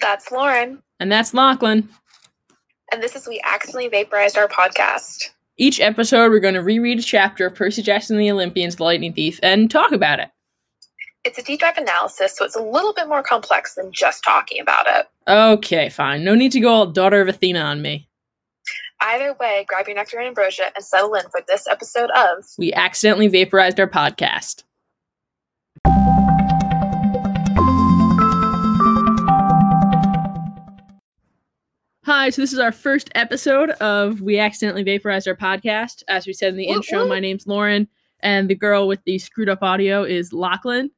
[0.00, 0.82] That's Lauren.
[1.00, 1.88] And that's Lachlan.
[2.92, 5.30] And this is We Accidentally Vaporized Our Podcast.
[5.56, 8.84] Each episode, we're going to reread a chapter of Percy Jackson and the Olympians, The
[8.84, 10.30] Lightning Thief, and talk about it.
[11.24, 14.60] It's a deep dive analysis, so it's a little bit more complex than just talking
[14.60, 15.06] about it.
[15.28, 16.24] Okay, fine.
[16.24, 18.08] No need to go all Daughter of Athena on me.
[19.00, 22.72] Either way, grab your nectar and ambrosia and settle in for this episode of We
[22.72, 24.62] Accidentally Vaporized Our Podcast.
[32.08, 36.02] Hi, so this is our first episode of We Accidentally Vaporized Our Podcast.
[36.08, 37.08] As we said in the Woo intro, woo.
[37.10, 37.86] my name's Lauren,
[38.20, 40.90] and the girl with the screwed up audio is Lachlan.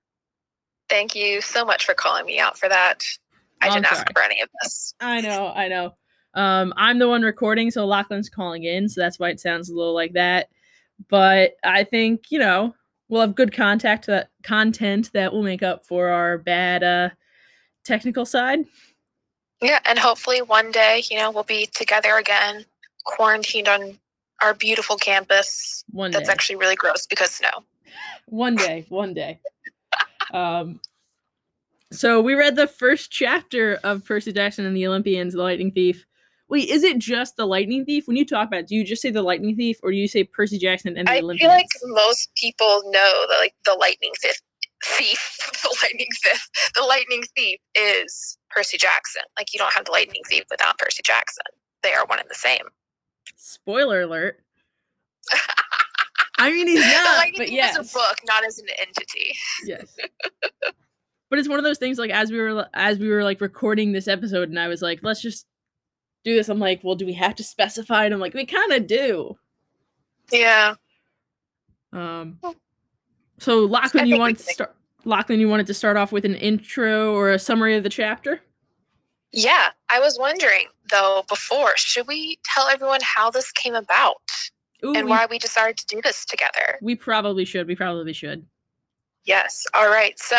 [0.88, 3.02] Thank you so much for calling me out for that.
[3.60, 4.94] I Oh, didn't ask for any of this.
[5.00, 5.96] I know, I know.
[6.34, 9.74] Um, I'm the one recording, so Lachlan's calling in, so that's why it sounds a
[9.74, 10.46] little like that.
[11.08, 12.72] But I think you know
[13.08, 17.08] we'll have good contact that content that will make up for our bad uh,
[17.82, 18.60] technical side.
[19.62, 22.64] Yeah, and hopefully one day, you know, we'll be together again,
[23.04, 23.98] quarantined on
[24.42, 25.84] our beautiful campus.
[25.90, 27.64] One day, That's actually really gross because snow.
[28.26, 29.40] one day, one day.
[30.32, 30.80] Um,
[31.92, 36.06] so we read the first chapter of Percy Jackson and the Olympians, the Lightning Thief.
[36.48, 38.08] Wait, is it just the Lightning Thief?
[38.08, 40.08] When you talk about it, do you just say the Lightning Thief, or do you
[40.08, 41.52] say Percy Jackson and the I Olympians?
[41.52, 44.40] I feel like most people know that like the lightning thief,
[44.84, 49.22] thief, the lightning thief, the lightning thief is Percy Jackson.
[49.38, 51.44] Like you don't have the lightning thief without Percy Jackson.
[51.82, 52.64] They are one and the same.
[53.36, 54.42] Spoiler alert.
[56.38, 59.36] I mean, he's not, lightning but yes, is a book, not as an entity.
[59.64, 59.94] yes.
[61.28, 61.98] But it's one of those things.
[61.98, 65.00] Like as we were as we were like recording this episode, and I was like,
[65.02, 65.46] let's just
[66.24, 66.48] do this.
[66.48, 68.04] I'm like, well, do we have to specify?
[68.04, 69.36] And I'm like, we kind of do.
[70.32, 70.74] Yeah.
[71.92, 72.40] Um.
[73.38, 74.74] So Lachlan, you want to start.
[75.04, 78.40] Lachlan, you wanted to start off with an intro or a summary of the chapter.
[79.32, 79.68] Yeah.
[79.88, 84.16] I was wondering though before, should we tell everyone how this came about
[84.84, 86.78] Ooh, and we, why we decided to do this together?
[86.82, 87.66] we probably should.
[87.66, 88.44] We probably should.
[89.24, 89.66] Yes.
[89.74, 90.18] All right.
[90.18, 90.38] So,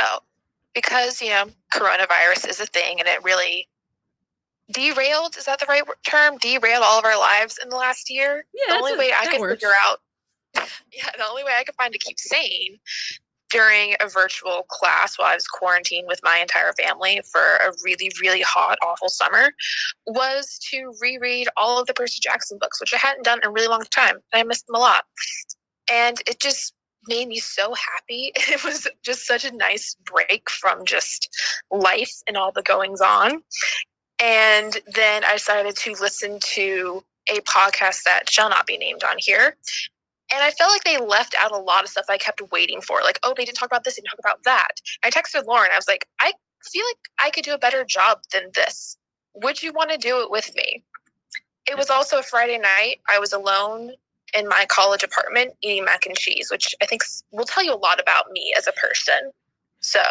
[0.73, 3.67] because, you know, coronavirus is a thing and it really
[4.71, 6.37] derailed, is that the right term?
[6.37, 8.45] Derailed all of our lives in the last year.
[8.53, 9.53] Yeah, the only a- way I could works.
[9.61, 9.99] figure out,
[10.91, 12.77] yeah, the only way I could find to keep sane
[13.51, 18.11] during a virtual class while I was quarantined with my entire family for a really,
[18.21, 19.51] really hot, awful summer
[20.07, 23.51] was to reread all of the Percy Jackson books, which I hadn't done in a
[23.51, 24.17] really long time.
[24.33, 25.03] I missed them a lot.
[25.91, 26.73] And it just
[27.07, 28.31] made me so happy.
[28.49, 31.29] It was just such a nice break from just
[31.71, 33.41] life and all the goings on.
[34.19, 39.15] And then I decided to listen to a podcast that shall not be named on
[39.17, 39.55] here.
[40.33, 42.99] And I felt like they left out a lot of stuff I kept waiting for.
[43.03, 44.81] Like, oh, they didn't talk about this, they didn't talk about that.
[45.03, 45.71] I texted Lauren.
[45.73, 46.33] I was like, I
[46.63, 48.97] feel like I could do a better job than this.
[49.35, 50.83] Would you want to do it with me?
[51.67, 52.97] It was also a Friday night.
[53.09, 53.91] I was alone
[54.37, 57.75] in my college apartment eating mac and cheese, which I think will tell you a
[57.75, 59.31] lot about me as a person.
[59.79, 60.01] So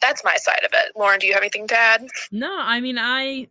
[0.00, 0.92] that's my side of it.
[0.96, 2.06] Lauren, do you have anything to add?
[2.30, 3.48] No, I mean, I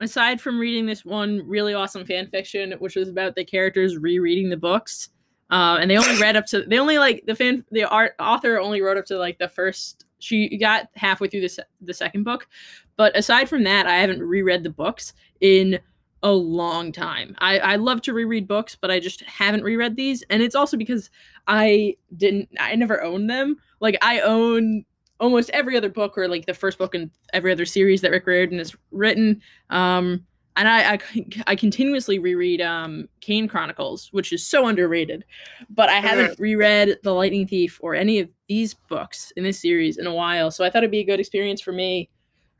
[0.00, 4.50] aside from reading this one really awesome fan fiction, which was about the characters rereading
[4.50, 5.08] the books,
[5.52, 8.58] uh, and they only read up to they only like the fan the art author
[8.58, 10.06] only wrote up to like the first.
[10.18, 12.48] She got halfway through the the second book,
[12.96, 15.78] but aside from that, I haven't reread the books in
[16.22, 17.36] a long time.
[17.38, 20.78] I I love to reread books, but I just haven't reread these, and it's also
[20.78, 21.10] because
[21.46, 23.56] I didn't I never owned them.
[23.80, 24.86] Like I own
[25.20, 28.26] almost every other book or like the first book in every other series that Rick
[28.26, 29.42] Riordan has written.
[29.68, 30.26] Um,
[30.56, 30.98] and I, I,
[31.46, 35.24] I continuously reread um, Kane Chronicles, which is so underrated.
[35.70, 39.96] But I haven't reread The Lightning Thief or any of these books in this series
[39.96, 40.50] in a while.
[40.50, 42.10] So I thought it'd be a good experience for me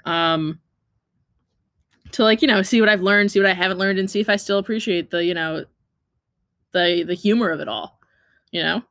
[0.06, 0.58] um,
[2.12, 4.20] to like, you know, see what I've learned, see what I haven't learned, and see
[4.20, 5.64] if I still appreciate the, you know,
[6.72, 8.00] the the humor of it all.
[8.52, 8.82] You know?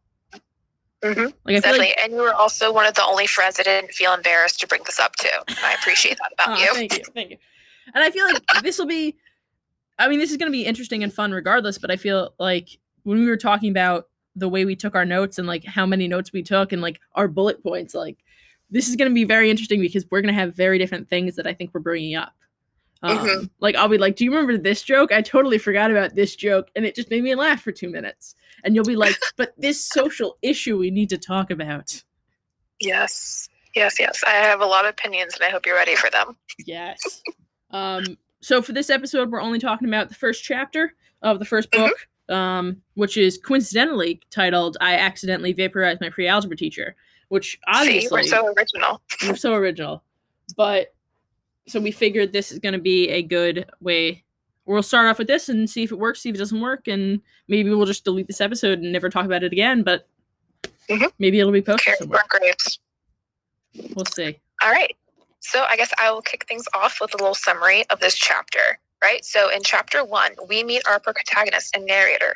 [1.04, 1.24] Mm-hmm.
[1.46, 1.80] Like Definitely.
[1.80, 4.68] like and you were also one of the only friends I didn't feel embarrassed to
[4.68, 5.30] bring this up to.
[5.64, 6.74] I appreciate that about Aw, you.
[6.74, 7.38] Thank you, thank you.
[7.94, 9.16] And I feel like this will be.
[10.00, 11.78] I mean, this is going to be interesting and fun regardless.
[11.78, 12.70] But I feel like
[13.04, 16.08] when we were talking about the way we took our notes and like how many
[16.08, 18.18] notes we took and like our bullet points, like
[18.70, 21.36] this is going to be very interesting because we're going to have very different things
[21.36, 22.34] that I think we're bringing up.
[23.04, 23.50] Um, Mhm.
[23.60, 25.12] Like I'll be like, "Do you remember this joke?
[25.12, 28.36] I totally forgot about this joke, and it just made me laugh for two minutes."
[28.64, 32.02] And you'll be like, "But this social issue we need to talk about."
[32.80, 33.50] Yes.
[33.76, 34.24] Yes, yes.
[34.26, 36.36] I have a lot of opinions and I hope you're ready for them.
[36.66, 37.22] Yes.
[37.74, 41.70] Um, so for this episode, we're only talking about the first chapter of the first
[41.72, 41.94] book,
[42.30, 46.96] um, which is coincidentally titled "I Accidentally Vaporized My Pre-Algebra Teacher,"
[47.30, 49.02] which See, we're so original.
[49.28, 50.04] we're so original.
[50.58, 50.94] But
[51.68, 54.24] so we figured this is going to be a good way.
[54.66, 56.88] We'll start off with this and see if it works, see if it doesn't work,
[56.88, 59.84] and maybe we'll just delete this episode and never talk about it again.
[59.84, 60.08] But
[60.90, 61.12] Mhm.
[61.20, 62.22] maybe it'll be posted somewhere.
[62.30, 62.80] Graves.
[63.96, 64.40] We'll see.
[64.62, 64.96] All right.
[65.52, 68.80] So I guess I will kick things off with a little summary of this chapter,
[69.04, 69.26] right?
[69.26, 72.36] So in chapter one, we meet our protagonist and narrator,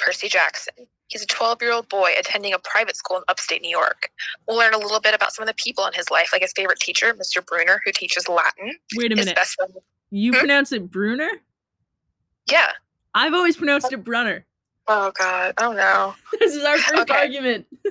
[0.00, 0.74] Percy Jackson.
[1.06, 4.10] He's a 12 year old boy attending a private school in upstate New York.
[4.48, 6.52] We'll learn a little bit about some of the people in his life, like his
[6.52, 7.46] favorite teacher, Mr.
[7.46, 8.72] Bruner, who teaches Latin.
[8.96, 9.38] Wait a minute.
[9.38, 9.74] friend.
[10.10, 10.38] You Hmm?
[10.40, 11.30] pronounce it Bruner?
[12.50, 12.72] Yeah.
[13.14, 14.46] I've always pronounced it Brunner.
[14.88, 15.54] Oh God.
[15.58, 16.14] Oh no.
[16.40, 17.14] This is our first Okay.
[17.14, 17.66] argument.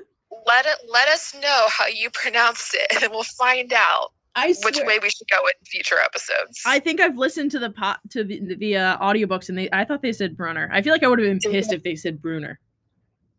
[0.46, 0.76] Let it.
[0.92, 5.10] Let us know how you pronounce it, and we'll find out I which way we
[5.10, 6.62] should go in future episodes.
[6.66, 9.84] I think I've listened to the pot to the the uh, audiobooks and they I
[9.84, 10.70] thought they said Brunner.
[10.72, 12.60] I feel like I would have been pissed if they said Bruner.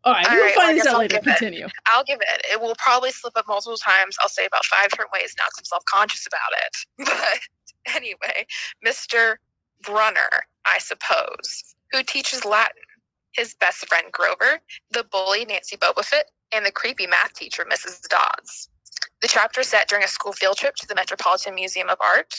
[0.05, 1.17] All right, All we'll right, well, find this out I'll later.
[1.19, 1.69] give it- Continue.
[1.87, 2.47] I'll give it.
[2.53, 4.17] It will probably slip up multiple times.
[4.23, 7.09] I'll say about five different ways now because I'm self conscious about it.
[7.87, 8.47] But anyway,
[8.87, 9.37] Mr.
[9.83, 10.29] Brunner,
[10.67, 12.83] I suppose, who teaches Latin,
[13.33, 14.61] his best friend Grover,
[14.91, 18.03] the bully Nancy Bobofit, and the creepy math teacher Mrs.
[18.09, 18.69] Dodds.
[19.21, 22.35] The chapter is set during a school field trip to the Metropolitan Museum of Art.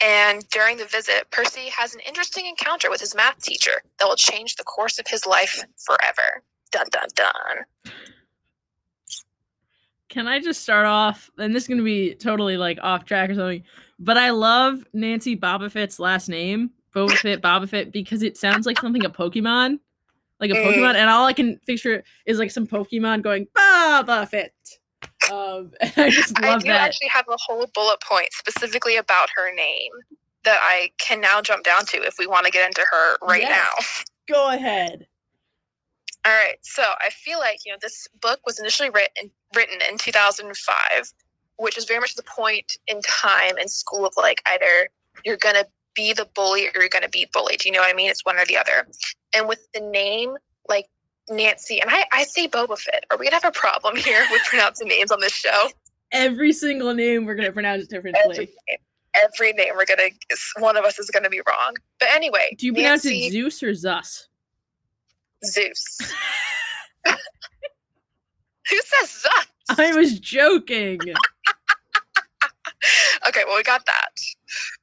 [0.00, 4.16] And during the visit, Percy has an interesting encounter with his math teacher that will
[4.16, 6.42] change the course of his life forever.
[6.72, 7.92] Dun dun dun.
[10.08, 11.30] Can I just start off?
[11.38, 13.62] And this is gonna be totally like off track or something,
[13.98, 18.80] but I love Nancy Bobofit's last name, Boba Fett Boba Fett, because it sounds like
[18.80, 19.78] something a Pokemon,
[20.40, 20.64] like a Mm.
[20.66, 24.52] Pokemon, and all I can picture is like some Pokemon going Boba Fett.
[25.30, 26.80] Um, and I just I do that.
[26.88, 29.92] actually have a whole bullet point specifically about her name
[30.44, 33.42] that I can now jump down to if we want to get into her right
[33.42, 34.04] Yes.
[34.28, 34.34] now.
[34.34, 35.06] Go ahead.
[36.24, 36.56] All right.
[36.62, 41.12] So I feel like, you know, this book was initially written written in 2005,
[41.58, 44.88] which is very much the point in time in school of like either
[45.24, 47.64] you're going to be the bully or you're going to be bullied.
[47.64, 48.08] You know what I mean?
[48.10, 48.86] It's one or the other.
[49.34, 50.34] And with the name,
[50.68, 50.86] like
[51.30, 53.04] Nancy, and I, I say Boba Fett.
[53.10, 55.68] Are we going to have a problem here with pronouncing names on this show?
[56.12, 58.20] Every single name we're gonna pronounce it differently.
[58.22, 58.78] Every name,
[59.14, 60.10] every name we're to,
[60.58, 61.74] one of us is going to be wrong.
[61.98, 64.28] But anyway, Do you pronounce it Zeus or Zus?
[65.42, 65.98] Zeus.
[67.06, 69.46] Who says that?
[69.78, 71.00] I was joking.
[73.26, 74.10] Okay, well, we got that.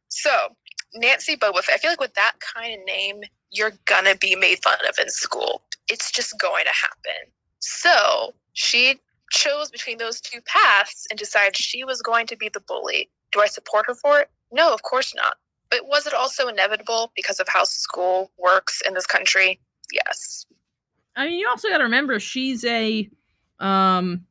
[0.08, 0.32] So,
[0.96, 3.22] Nancy Boba Fett, I feel like with that kind of name,
[3.52, 5.62] you're gonna be made fun of in school.
[5.90, 7.32] It's just going to happen.
[7.60, 9.00] So, she
[9.32, 13.10] chose between those two paths and decided she was going to be the bully.
[13.32, 14.30] Do I support her for it?
[14.52, 15.36] No, of course not.
[15.70, 19.60] But was it also inevitable because of how school works in this country?
[19.92, 20.46] Yes.
[21.16, 23.10] I mean, you also got to remember she's a
[23.60, 24.26] um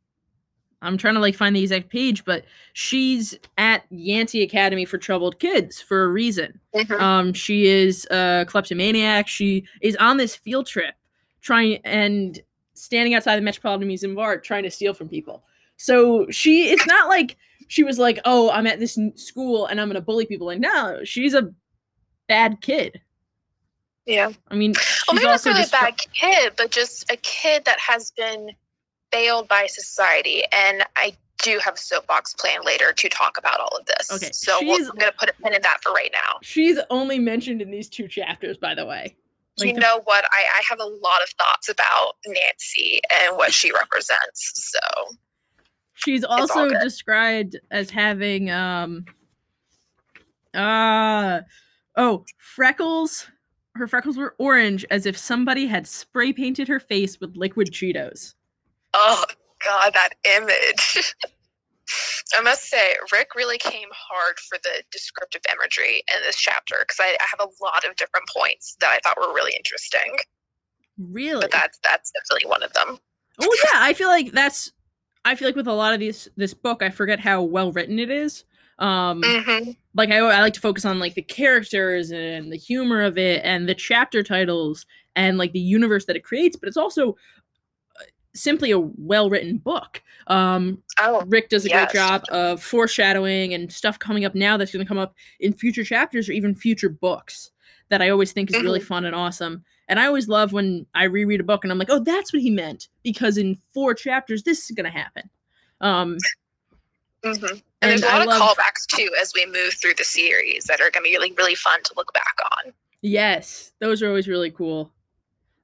[0.81, 5.39] I'm trying to like find the exact page, but she's at Yancey Academy for Troubled
[5.41, 6.59] Kids for a reason.
[6.75, 7.01] Mhm.
[7.01, 9.29] Um she is a kleptomaniac.
[9.29, 10.95] She is on this field trip
[11.41, 12.41] trying and
[12.75, 15.45] standing outside the Metropolitan Museum of Art trying to steal from people.
[15.77, 17.37] So she it's not like
[17.69, 20.61] she was like, "Oh, I'm at this school and I'm going to bully people." Like,
[20.61, 21.53] no, she's a
[22.29, 23.01] bad kid.
[24.09, 24.33] Yeah.
[24.49, 27.67] I mean, Well, she's maybe not also really a bad kid, but just a kid
[27.67, 28.51] that has been
[29.13, 30.45] failed by society.
[30.51, 34.11] And I do have a soapbox plan later to talk about all of this.
[34.11, 36.39] Okay, So we'll, I'm going to put a pin in that for right now.
[36.43, 39.15] She's only mentioned in these two chapters, by the way.
[39.59, 40.25] Like you the- know what?
[40.31, 44.73] I, I have a lot of thoughts about Nancy and what she represents.
[44.73, 45.17] So,
[45.95, 49.05] She's also described as having um
[50.55, 51.41] uh
[51.97, 53.27] oh, freckles.
[53.75, 58.35] Her freckles were orange as if somebody had spray painted her face with liquid Cheetos.
[58.95, 59.25] oh,
[59.65, 61.15] God, that image.
[62.37, 66.99] I must say, Rick really came hard for the descriptive imagery in this chapter because
[67.01, 70.17] I, I have a lot of different points that I thought were really interesting.
[70.99, 71.41] Really?
[71.41, 72.99] but that's that's definitely one of them.
[73.39, 74.73] well, yeah, I feel like that's
[75.25, 77.99] I feel like with a lot of these this book, I forget how well written
[77.99, 78.45] it is.
[78.79, 83.03] Um hmm like I, I like to focus on like the characters and the humor
[83.03, 86.77] of it and the chapter titles and like the universe that it creates but it's
[86.77, 87.17] also
[88.41, 91.91] simply a well-written book um Oh, rick does a Yes.
[91.93, 95.53] great job of foreshadowing and stuff coming up now that's going to come up in
[95.53, 97.51] future chapters or even future books
[97.89, 101.05] that i always think is really fun and awesome and i always love when i
[101.05, 104.43] reread a book and i'm like oh that's what he meant because in four chapters
[104.43, 105.29] this is going to happen
[105.81, 106.17] um
[107.25, 109.95] hmm And and, there's a I lot of love- callbacks too as we move through
[109.95, 112.73] the series that are going to be really really fun to look back on.
[113.03, 114.93] Yes, those are always really cool.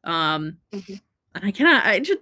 [0.04, 1.00] Um, Mhm.
[1.34, 1.84] and I cannot.
[1.84, 2.20] I just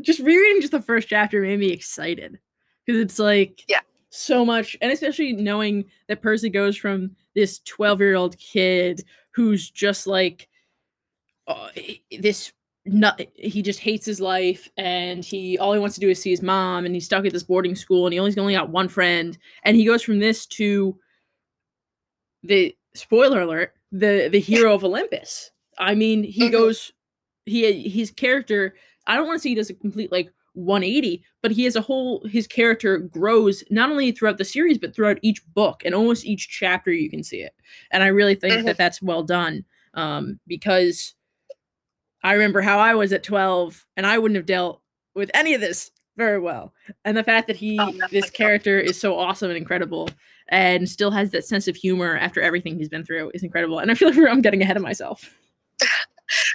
[0.00, 2.38] just rereading just the first chapter made me excited
[2.84, 3.80] because it's like Yeah.
[4.10, 9.70] so much, and especially knowing that Percy goes from this 12 year old kid who's
[9.70, 10.48] just like
[11.46, 11.68] uh,
[12.18, 12.52] this
[12.84, 16.30] not he just hates his life and he all he wants to do is see
[16.30, 18.88] his mom and he's stuck at this boarding school and he only only got one
[18.88, 20.98] friend and he goes from this to
[22.42, 25.50] the spoiler alert the the hero of Olympus.
[25.78, 26.52] I mean, he mm-hmm.
[26.52, 26.92] goes
[27.44, 28.74] he his character
[29.06, 31.80] I don't want to say he does a complete like 180 but he has a
[31.80, 36.26] whole his character grows not only throughout the series but throughout each book and almost
[36.26, 37.54] each chapter you can see it.
[37.90, 38.66] And i really think mm-hmm.
[38.66, 41.14] that that's well done um because
[42.22, 44.82] i remember how i was at 12 and i wouldn't have dealt
[45.14, 46.72] with any of this very well.
[47.04, 50.10] And the fact that he oh, this character is so awesome and incredible
[50.48, 53.90] and still has that sense of humor after everything he's been through is incredible and
[53.90, 55.34] i feel like i'm getting ahead of myself.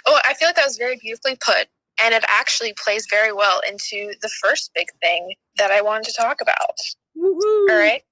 [0.06, 1.68] Oh i feel like that was very beautifully put
[2.02, 6.12] and it actually plays very well into the first big thing that I wanted to
[6.12, 6.76] talk about.
[7.14, 7.68] Woo-hoo.
[7.70, 8.02] All right.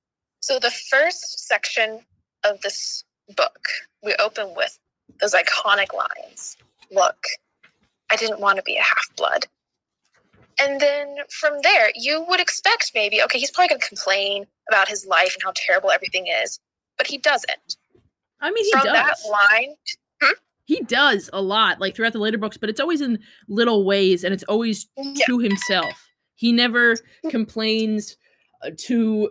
[0.40, 2.00] So, the first section
[2.45, 3.05] of this
[3.37, 3.69] book,
[4.02, 4.78] we open with
[5.21, 6.57] those iconic lines
[6.90, 7.16] Look,
[8.11, 9.47] I didn't want to be a half blood.
[10.61, 14.88] And then from there, you would expect maybe, okay, he's probably going to complain about
[14.88, 16.59] his life and how terrible everything is,
[16.97, 17.76] but he doesn't.
[18.40, 18.93] I mean, he from does.
[18.93, 19.75] that line,
[20.66, 23.18] he does a lot like throughout the later books but it's always in
[23.49, 25.25] little ways and it's always yeah.
[25.26, 26.11] to himself.
[26.35, 26.96] He never
[27.30, 28.18] complains
[28.62, 29.30] uh, to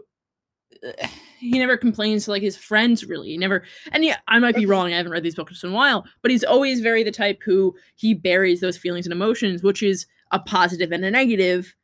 [0.83, 1.07] uh,
[1.39, 3.29] he never complains to like his friends really.
[3.29, 5.73] He never and yeah i might be wrong i haven't read these books in a
[5.73, 9.83] while but he's always very the type who he buries those feelings and emotions which
[9.83, 11.75] is a positive and a negative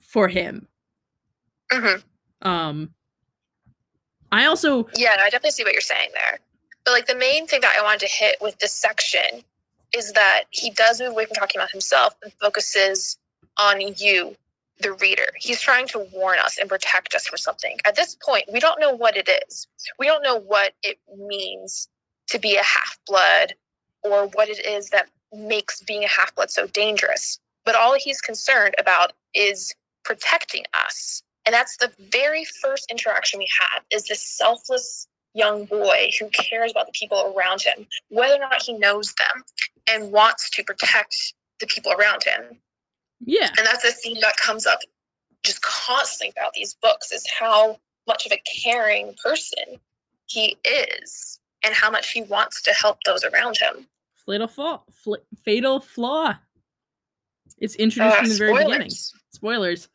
[0.00, 0.68] for him.
[1.72, 2.48] Mm-hmm.
[2.48, 2.90] um
[4.30, 6.38] i also yeah i definitely see what you're saying there
[6.84, 9.42] but like the main thing that I wanted to hit with this section
[9.94, 13.16] is that he does move away from talking about himself and focuses
[13.58, 14.36] on you,
[14.80, 15.28] the reader.
[15.36, 17.78] He's trying to warn us and protect us from something.
[17.86, 19.68] At this point, we don't know what it is.
[19.98, 21.88] We don't know what it means
[22.28, 23.54] to be a half blood
[24.02, 27.38] or what it is that makes being a half blood so dangerous.
[27.64, 29.74] But all he's concerned about is
[30.04, 31.22] protecting us.
[31.46, 36.70] And that's the very first interaction we have is this selfless young boy who cares
[36.70, 39.44] about the people around him, whether or not he knows them,
[39.90, 42.58] and wants to protect the people around him.
[43.20, 43.48] Yeah.
[43.58, 44.80] And that's a theme that comes up
[45.44, 49.78] just constantly throughout these books is how much of a caring person
[50.26, 53.86] he is and how much he wants to help those around him.
[54.26, 54.82] Fatal flaw.
[54.90, 55.14] Fl-
[55.44, 56.34] fatal flaw.
[57.58, 58.66] It's introduced uh, in the very spoilers.
[58.66, 58.90] beginning.
[59.32, 59.88] Spoilers.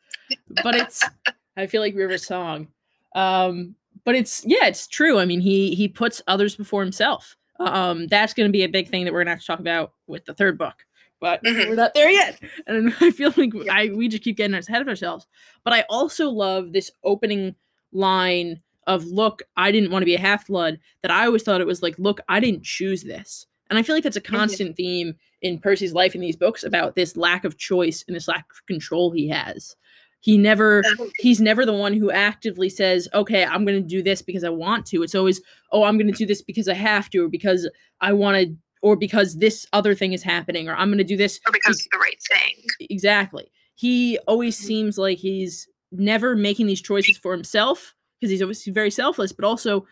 [0.62, 1.04] But it's
[1.56, 2.68] I feel like River song.
[3.14, 3.74] Um
[4.10, 5.20] but it's yeah, it's true.
[5.20, 7.36] I mean, he he puts others before himself.
[7.60, 9.60] Um, that's going to be a big thing that we're going to have to talk
[9.60, 10.84] about with the third book.
[11.20, 11.70] But mm-hmm.
[11.70, 13.72] we're not there yet, and I feel like yeah.
[13.72, 15.28] I we just keep getting ahead of ourselves.
[15.62, 17.54] But I also love this opening
[17.92, 21.60] line of "Look, I didn't want to be a half blood." That I always thought
[21.60, 24.34] it was like, "Look, I didn't choose this," and I feel like that's a mm-hmm.
[24.34, 24.74] constant mm-hmm.
[24.76, 28.46] theme in Percy's life in these books about this lack of choice and this lack
[28.50, 29.76] of control he has.
[30.20, 30.82] He never
[31.18, 34.50] he's never the one who actively says, "Okay, I'm going to do this because I
[34.50, 35.40] want to." It's always,
[35.72, 37.68] "Oh, I'm going to do this because I have to or because
[38.00, 41.16] I want to or because this other thing is happening or I'm going to do
[41.16, 43.50] this or because it's the right thing." Exactly.
[43.74, 44.66] He always mm-hmm.
[44.66, 49.46] seems like he's never making these choices for himself because he's obviously very selfless, but
[49.46, 49.86] also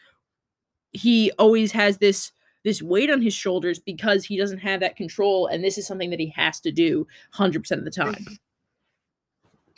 [0.93, 2.33] he always has this
[2.65, 6.11] this weight on his shoulders because he doesn't have that control and this is something
[6.11, 8.27] that he has to do 100% of the time.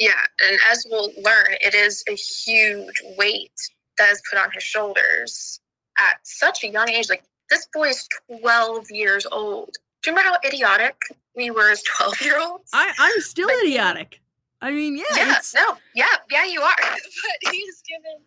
[0.01, 0.15] Yeah,
[0.49, 3.53] and as we'll learn, it is a huge weight
[3.99, 5.61] that is put on his shoulders
[5.99, 7.11] at such a young age.
[7.11, 8.09] Like this boy is
[8.41, 9.75] 12 years old.
[10.03, 10.97] Do you remember how idiotic
[11.37, 12.71] we were as 12 year olds?
[12.73, 14.21] I, I'm still but, idiotic.
[14.63, 15.05] I mean, yeah.
[15.17, 16.77] Yeah, no, yeah, yeah, you are.
[16.81, 18.23] but he's given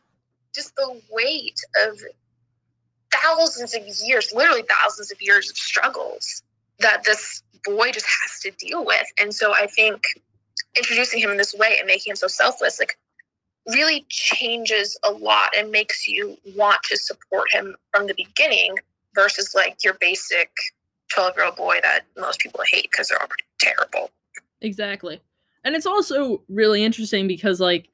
[0.53, 1.99] just the weight of
[3.11, 6.43] thousands of years, literally thousands of years of struggles
[6.79, 9.05] that this boy just has to deal with.
[9.19, 10.03] And so I think
[10.77, 12.97] introducing him in this way and making him so selfless, like
[13.73, 18.75] really changes a lot and makes you want to support him from the beginning
[19.15, 20.51] versus like your basic
[21.13, 24.09] 12 year old boy that most people hate because they're all pretty terrible.
[24.61, 25.21] Exactly.
[25.63, 27.89] And it's also really interesting because like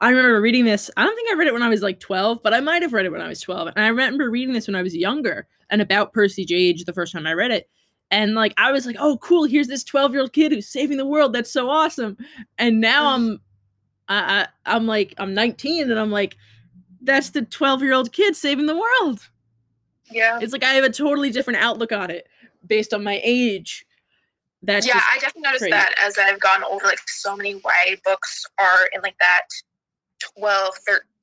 [0.00, 0.90] I remember reading this.
[0.96, 2.92] I don't think I read it when I was like 12, but I might have
[2.92, 3.68] read it when I was 12.
[3.68, 7.12] And I remember reading this when I was younger and about Percy Jage the first
[7.12, 7.68] time I read it
[8.10, 10.96] and like I was like, oh cool, here's this 12 year old kid who's saving
[10.96, 11.32] the world.
[11.32, 12.16] That's so awesome.
[12.56, 13.30] And now mm-hmm.
[13.30, 13.40] I'm
[14.08, 16.36] I, I I'm like I'm 19 and I'm like,
[17.02, 19.28] that's the 12 year old kid saving the world.
[20.10, 20.38] Yeah.
[20.40, 22.28] It's like I have a totally different outlook on it
[22.66, 23.84] based on my age.
[24.62, 25.70] That's yeah, I definitely noticed crazy.
[25.70, 29.42] that as I've gone over like so many YA books are in like that
[30.36, 30.74] 12,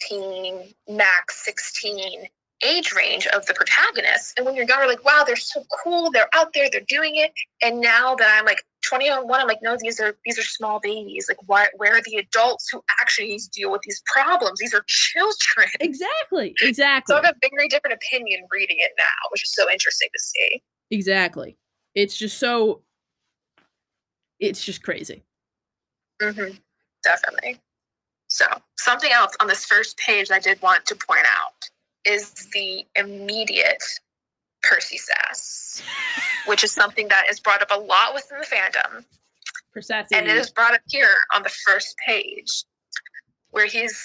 [0.02, 2.28] 13, max 16
[2.64, 4.34] age range of the protagonists.
[4.38, 6.12] And when you're younger, like, wow, they're so cool.
[6.12, 7.32] They're out there, they're doing it.
[7.62, 11.26] And now that I'm like 21, I'm like, no, these are these are small babies.
[11.28, 14.60] Like, why, where are the adults who actually need to deal with these problems?
[14.60, 15.70] These are children.
[15.80, 16.56] Exactly.
[16.66, 17.14] Exactly.
[17.14, 20.20] So I have a very different opinion reading it now, which is so interesting to
[20.20, 20.64] see.
[20.92, 21.58] Exactly.
[21.94, 22.82] It's just so.
[24.40, 25.24] It's just crazy.
[26.22, 26.56] Mm-hmm.
[27.04, 27.60] Definitely.
[28.28, 28.46] So
[28.78, 31.55] something else on this first page I did want to point out
[32.06, 33.84] is the immediate
[34.62, 35.84] Percy sass,
[36.48, 39.06] which is something that is brought up a lot within the fandom.
[39.76, 40.08] Persassy.
[40.14, 42.64] And it is brought up here on the first page,
[43.52, 44.02] where he's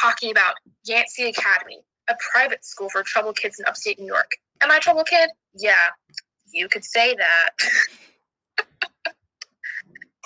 [0.00, 0.54] talking about
[0.84, 4.30] Yancey Academy, a private school for troubled kids in upstate New York.
[4.60, 5.30] Am I a troubled kid?
[5.54, 5.74] Yeah,
[6.52, 7.50] you could say that.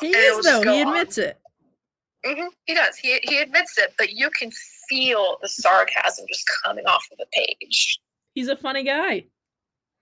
[0.00, 0.62] He is though.
[0.62, 0.88] He on.
[0.88, 1.38] admits it.
[2.24, 2.96] hmm He does.
[2.96, 4.50] He, he admits it, but you can
[4.88, 8.00] feel the sarcasm just coming off of the page.
[8.34, 9.24] He's a funny guy.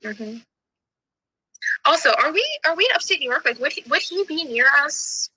[0.05, 0.39] Mm-hmm.
[1.85, 3.45] Also, are we are we in upstate New York?
[3.45, 5.31] Like, would he, would he be near us,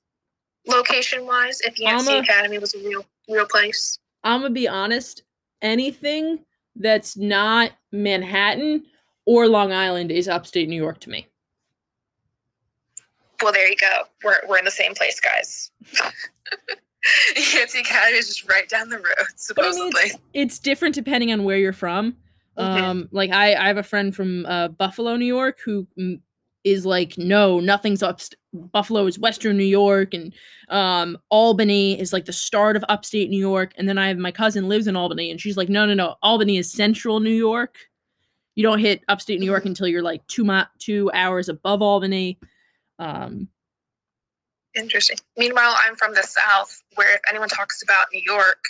[0.68, 4.00] location wise, if Yancey Academy was a real real place?
[4.24, 5.24] I'm gonna be honest.
[5.62, 6.40] Anything
[6.76, 8.86] that's not Manhattan
[9.26, 11.28] or Long Island is upstate New York to me.
[13.42, 14.04] Well, there you go.
[14.24, 15.72] We're we're in the same place, guys.
[17.54, 19.06] Yancey Academy is just right down the road,
[19.56, 20.02] But I mean, supposedly.
[20.04, 22.16] it's, it's different depending on where you're from.
[22.58, 22.64] Mhm.
[22.64, 26.20] Um, like I, I have a friend from uh, Buffalo, New York, who mm,
[26.84, 28.22] like, no, nothing's up.
[28.54, 30.34] Buffalo is Western New York, and
[30.70, 33.74] um, Albany is like the start of upstate New York.
[33.78, 36.16] And then I have my cousin lives in Albany, and she's like, no, no, no,
[36.24, 37.76] Albany is Central New York.
[38.56, 42.40] You don't hit upstate New York until you're like two mi- two hours above Albany.
[43.00, 43.50] Um,
[44.76, 45.18] Interesting.
[45.38, 48.64] Meanwhile, I'm from the South, where if anyone talks about New York,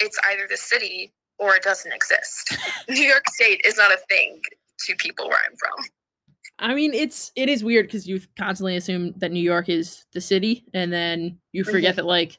[0.00, 2.56] it's either the city or it doesn't exist.
[2.88, 4.40] New York State is not a thing
[4.86, 5.84] to people where I'm from.
[6.58, 10.20] I mean, it's it is weird because you constantly assume that New York is the
[10.20, 11.72] city, and then you mm-hmm.
[11.72, 12.38] forget that like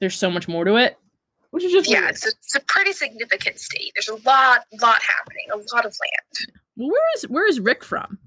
[0.00, 0.96] there's so much more to it,
[1.50, 2.10] which is just Yeah, weird.
[2.10, 3.92] it's a, it's a pretty significant state.
[3.94, 6.56] There's a lot, lot happening, a lot of land.
[6.76, 8.18] Well, where is where is Rick from?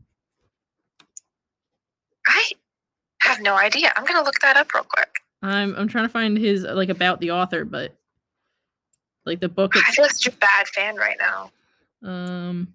[2.28, 2.52] I
[3.24, 3.92] have no idea.
[3.96, 5.20] I'm gonna look that up real quick.
[5.42, 7.96] I'm I'm trying to find his like about the author, but
[9.26, 9.74] like the book.
[9.76, 11.52] I feel such a bad fan right now.
[12.04, 12.74] Um.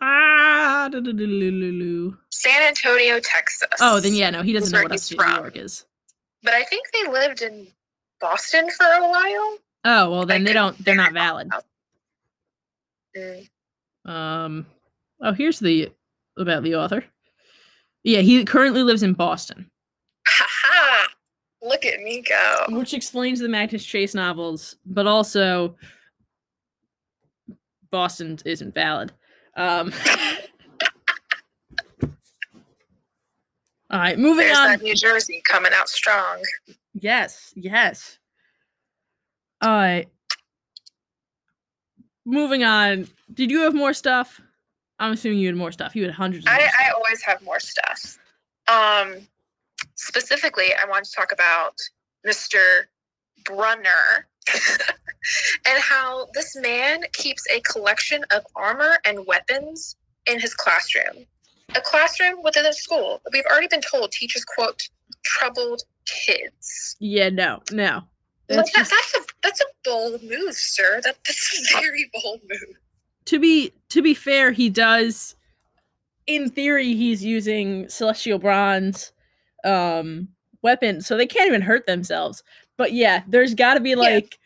[0.00, 0.88] Ah.
[0.90, 3.68] San Antonio, Texas.
[3.80, 5.36] Oh, then yeah, no, he doesn't know what upstate New from.
[5.36, 5.86] York is.
[6.42, 7.66] But I think they lived in
[8.20, 9.58] Boston for a while.
[9.84, 10.84] Oh well, then I they don't.
[10.84, 11.50] They're not valid.
[13.16, 13.48] Mm.
[14.04, 14.66] Um.
[15.20, 15.90] Oh, here's the
[16.36, 17.04] about the author.
[18.04, 19.70] Yeah, he currently lives in Boston.
[20.26, 21.08] Ha
[21.62, 22.66] Look at me go.
[22.68, 25.74] which explains the Magnus Chase novels, but also
[27.90, 29.12] Boston isn't valid.
[29.56, 29.90] Um,
[33.90, 34.68] all right, moving There's on.
[34.68, 36.42] that New Jersey coming out strong.
[36.92, 38.18] Yes, yes.
[39.62, 40.06] All right.
[42.26, 43.08] Moving on.
[43.32, 44.40] Did you have more stuff?
[44.98, 45.96] I'm assuming you had more stuff.
[45.96, 46.46] You had hundreds.
[46.46, 48.18] Of I, I always have more stuff.
[48.68, 49.26] Um,
[49.96, 51.74] specifically, I want to talk about
[52.26, 52.84] Mr.
[53.44, 54.28] Brunner
[55.66, 61.26] and how this man keeps a collection of armor and weapons in his classroom.
[61.74, 63.20] A classroom within a school.
[63.32, 64.88] We've already been told teachers quote
[65.24, 66.96] troubled kids.
[67.00, 68.02] Yeah, no, no.
[68.48, 71.00] Like That's that, just that's a that's a bold move, sir.
[71.02, 72.76] That, that's a very bold move
[73.26, 75.36] to be to be fair, he does.
[76.26, 79.12] In theory, he's using celestial bronze
[79.64, 80.28] um,
[80.62, 82.42] weapons, so they can't even hurt themselves.
[82.76, 84.38] But yeah, there's got to be like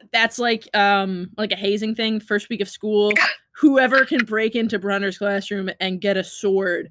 [0.00, 0.06] yeah.
[0.12, 2.20] that's like um like a hazing thing.
[2.20, 3.12] First week of school,
[3.52, 6.90] whoever can break into Brunner's classroom and get a sword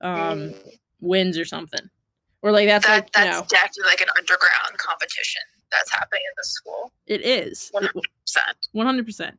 [0.00, 0.78] um mm.
[1.00, 1.90] wins or something.
[2.42, 6.22] Or like that's that, like, that's you know, definitely like an underground competition that's happening
[6.24, 6.92] in the school.
[7.06, 7.72] It is.
[7.74, 7.90] 100%.
[8.74, 9.32] 100%.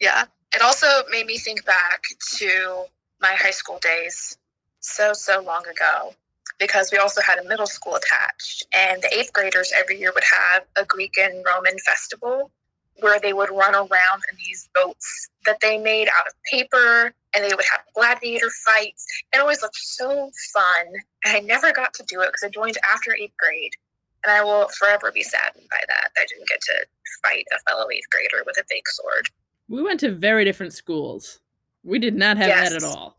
[0.00, 0.24] Yeah.
[0.54, 2.02] It also made me think back
[2.38, 2.84] to
[3.20, 4.36] my high school days
[4.80, 6.14] so, so long ago
[6.58, 8.66] because we also had a middle school attached.
[8.74, 12.50] And the eighth graders every year would have a Greek and Roman festival
[13.00, 17.44] where they would run around in these boats that they made out of paper and
[17.44, 19.06] they would have gladiator fights.
[19.32, 20.86] It always looked so fun.
[21.24, 23.72] And I never got to do it because I joined after eighth grade.
[24.22, 26.10] And I will forever be saddened by that.
[26.18, 26.86] I didn't get to
[27.24, 29.30] fight a fellow eighth grader with a fake sword.
[29.70, 31.38] We went to very different schools.
[31.84, 33.16] We did not have that at all.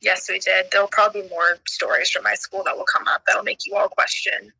[0.00, 0.66] Yes, we did.
[0.72, 3.76] There'll probably be more stories from my school that will come up that'll make you
[3.76, 4.52] all question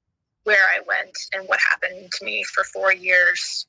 [0.45, 3.67] where I went and what happened to me for four years.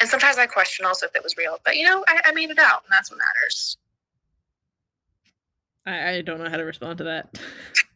[0.00, 2.50] And sometimes I question also if it was real, but you know, I, I made
[2.50, 3.76] it out, and that's what matters.
[5.86, 7.38] I, I don't know how to respond to that.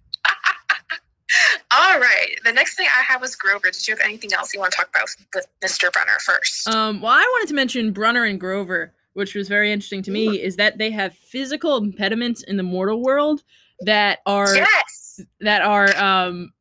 [1.70, 2.28] All right.
[2.44, 3.70] The next thing I have was Grover.
[3.70, 5.92] Did you have anything else you want to talk about with Mr.
[5.92, 6.66] Brunner first?
[6.68, 10.40] Um, well, I wanted to mention Brunner and Grover, which was very interesting to me,
[10.40, 13.42] is that they have physical impediments in the mortal world
[13.80, 15.20] that are yes.
[15.40, 16.52] that are um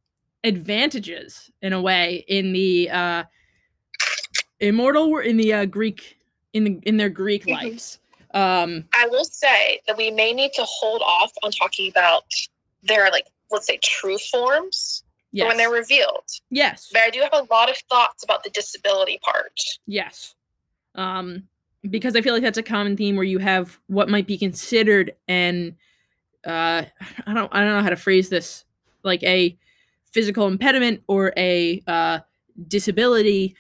[0.44, 3.24] advantages in a way in the uh
[4.60, 6.18] immortal in the uh, Greek
[6.54, 7.64] in the in their Greek Mhm.
[7.64, 8.00] lives.
[8.34, 12.26] Um I will say that we may need to hold off on talking about
[12.84, 15.48] their like let's say true forms yes.
[15.48, 16.24] when they're revealed.
[16.50, 16.90] yes.
[16.92, 19.54] But I do have a lot of thoughts about the disability part.
[19.86, 20.36] Yes.
[20.96, 21.44] Um,
[21.90, 25.14] because I feel like that's a common theme where you have what might be considered
[25.28, 25.76] an
[26.46, 26.84] uh
[27.26, 28.66] I don't I don't know how to phrase this
[29.04, 29.58] like a
[30.12, 32.20] physical impediment or a uh
[32.68, 33.56] disability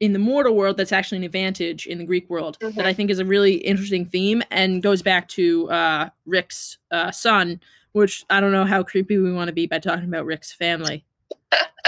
[0.00, 2.84] in the mortal world that's actually an advantage in the Greek world that Mhm.
[2.84, 7.60] I think is a really interesting theme and goes back to uh Rick's uh son,
[7.92, 11.04] which I don't know how creepy we want to be by talking about Rick's family.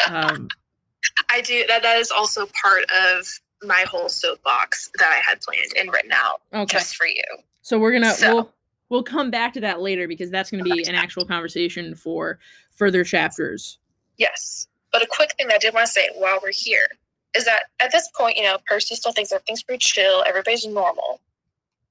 [0.08, 0.48] Um
[1.30, 3.26] I do that that is also part of
[3.62, 6.78] my whole soapbox that I had planned and written out okay.
[6.78, 7.22] just for you.
[7.62, 8.54] So we're gonna So- we'll
[8.90, 12.38] we'll come back to that later because that's gonna be an actual conversation for
[12.70, 13.78] further chapters.
[14.16, 14.68] Yes.
[14.92, 16.88] But a quick thing that I did want to say while we're here
[17.34, 21.20] is that at this point, you know, Percy still thinks everything's pretty chill, everybody's normal.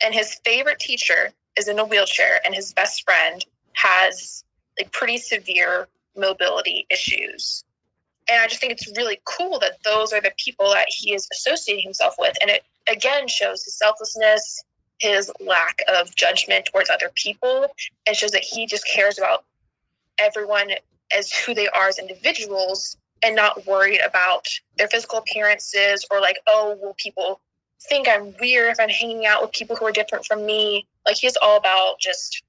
[0.02, 3.46] And his favorite teacher is in a wheelchair, and his best friend
[3.76, 4.44] has
[4.78, 7.64] like pretty severe mobility issues.
[8.30, 11.28] And I just think it's really cool that those are the people that he is
[11.32, 12.36] associating himself with.
[12.42, 14.64] And it again shows his selflessness,
[15.00, 17.68] his lack of judgment towards other people,
[18.08, 19.44] and shows that he just cares about
[20.20, 20.72] everyone
[21.16, 26.38] as who they are as individuals and not worried about their physical appearances or like,
[26.48, 27.40] oh, will people
[27.90, 30.88] think I'm weird if I'm hanging out with people who are different from me?
[31.06, 32.44] Like he's all about just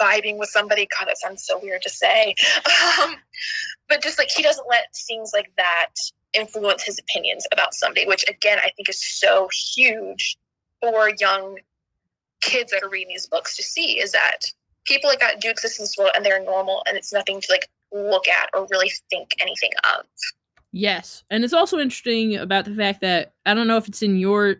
[0.00, 0.86] vibing with somebody.
[0.98, 2.34] God, that sounds so weird to say.
[3.00, 3.16] Um,
[3.88, 5.88] but just like he doesn't let things like that
[6.34, 10.36] influence his opinions about somebody, which again I think is so huge
[10.80, 11.58] for young
[12.40, 14.38] kids that are reading these books to see is that
[14.84, 17.46] people like that do exist in this world and they're normal and it's nothing to
[17.50, 20.04] like look at or really think anything of.
[20.72, 21.24] Yes.
[21.30, 24.56] And it's also interesting about the fact that I don't know if it's in your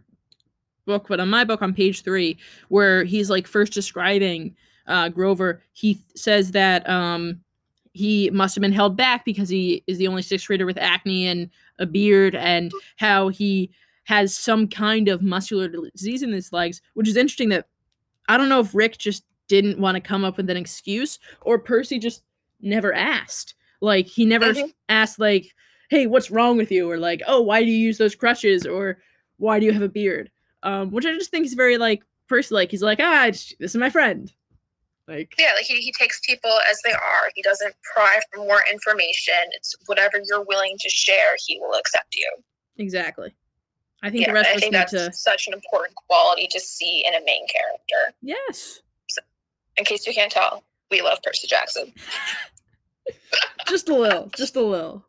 [0.86, 2.38] book, but on my book on page three,
[2.68, 4.56] where he's like first describing
[4.88, 7.40] uh, Grover, he says that um,
[7.92, 11.26] he must have been held back because he is the only sixth grader with acne
[11.28, 13.70] and a beard, and how he
[14.04, 17.66] has some kind of muscular disease in his legs, which is interesting that
[18.28, 21.58] I don't know if Rick just didn't want to come up with an excuse or
[21.58, 22.22] Percy just
[22.60, 23.54] never asked.
[23.80, 24.72] Like he never Mhm.
[24.88, 25.54] asked like,
[25.88, 28.98] "Hey, what's wrong with you?" or like, "Oh, why do you use those crutches?" or
[29.36, 30.30] "Why do you have a beard?"
[30.62, 32.70] Um, which I just think is very like Percy like.
[32.70, 34.32] He's like, "Ah, it's- this is my friend."
[35.08, 37.30] Like, Yeah, like he, he takes people as they are.
[37.34, 39.34] He doesn't pry for more information.
[39.52, 42.30] It's whatever you're willing to share, he will accept you.
[42.76, 43.34] exactly.
[44.02, 45.12] I think Yeah, the rest I of us that's to.
[45.14, 48.14] such an important quality to see in a main character.
[48.22, 48.80] Yes,
[49.78, 51.92] In case you can't tell, we love Percy Jackson.
[53.66, 55.04] just a little, just a little.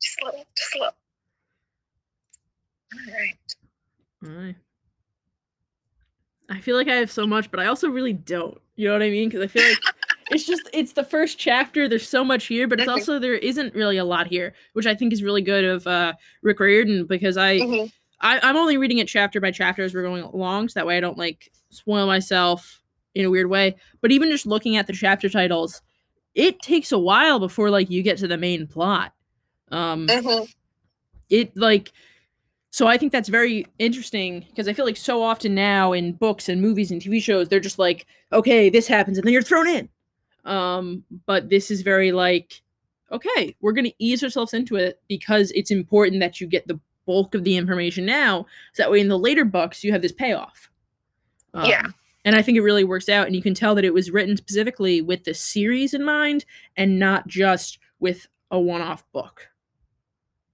[0.00, 0.94] Just a little, just a little.
[2.94, 3.36] All right.
[4.26, 4.56] Alright.
[6.48, 8.60] I feel like I have so much, but I also really don't.
[8.76, 9.28] You know what I mean?
[9.28, 9.78] Because I feel like
[10.30, 11.88] it's just it's the first chapter.
[11.88, 12.92] There's so much here, but it's Mhm.
[12.92, 16.14] also there isn't really a lot here, which I think is really good of uh,
[16.42, 17.92] Rick Riordan because I, Mhm.
[18.20, 20.96] I I'm only reading it chapter by chapter as we're going along, so that way
[20.96, 22.82] I don't like spoil myself
[23.14, 23.76] in a weird way.
[24.00, 25.82] But even just looking at the chapter titles,
[26.34, 29.12] it takes a while before like you get to the main plot.
[29.70, 30.48] Um, Mhm.
[31.30, 31.92] it like
[32.74, 36.48] so i think that's very interesting because i feel like so often now in books
[36.48, 39.68] and movies and tv shows they're just like okay this happens and then you're thrown
[39.68, 39.88] in.
[40.44, 42.60] Um but this is very like
[43.12, 46.80] okay we're going to ease ourselves into it because it's important that you get the
[47.06, 50.12] bulk of the information now so that way in the later books you have this
[50.12, 50.68] payoff.
[51.54, 51.86] Um, Yeah.
[52.24, 54.36] and i think it really works out and you can tell that it was written
[54.36, 56.44] specifically with the series in mind
[56.76, 59.48] and not just with a one-off book.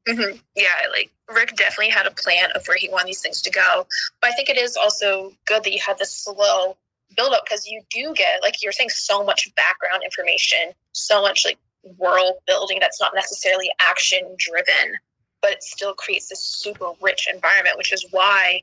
[0.09, 3.51] Hmm Yeah, like Rick definitely had a plan of where he wanted these things to
[3.51, 3.87] go.
[4.21, 6.77] But I think it is also good that you have this slow
[7.17, 11.45] build up because you do get, like you're saying, so much background information, so much
[11.45, 11.59] like
[11.97, 14.95] world building that's not necessarily action driven,
[15.43, 18.61] but it still creates this super rich environment, which is why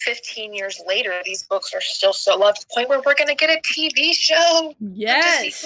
[0.00, 3.28] 15 years later, these books are still so loved to the point where we're going
[3.28, 4.74] to get a TV show.
[4.80, 5.64] yes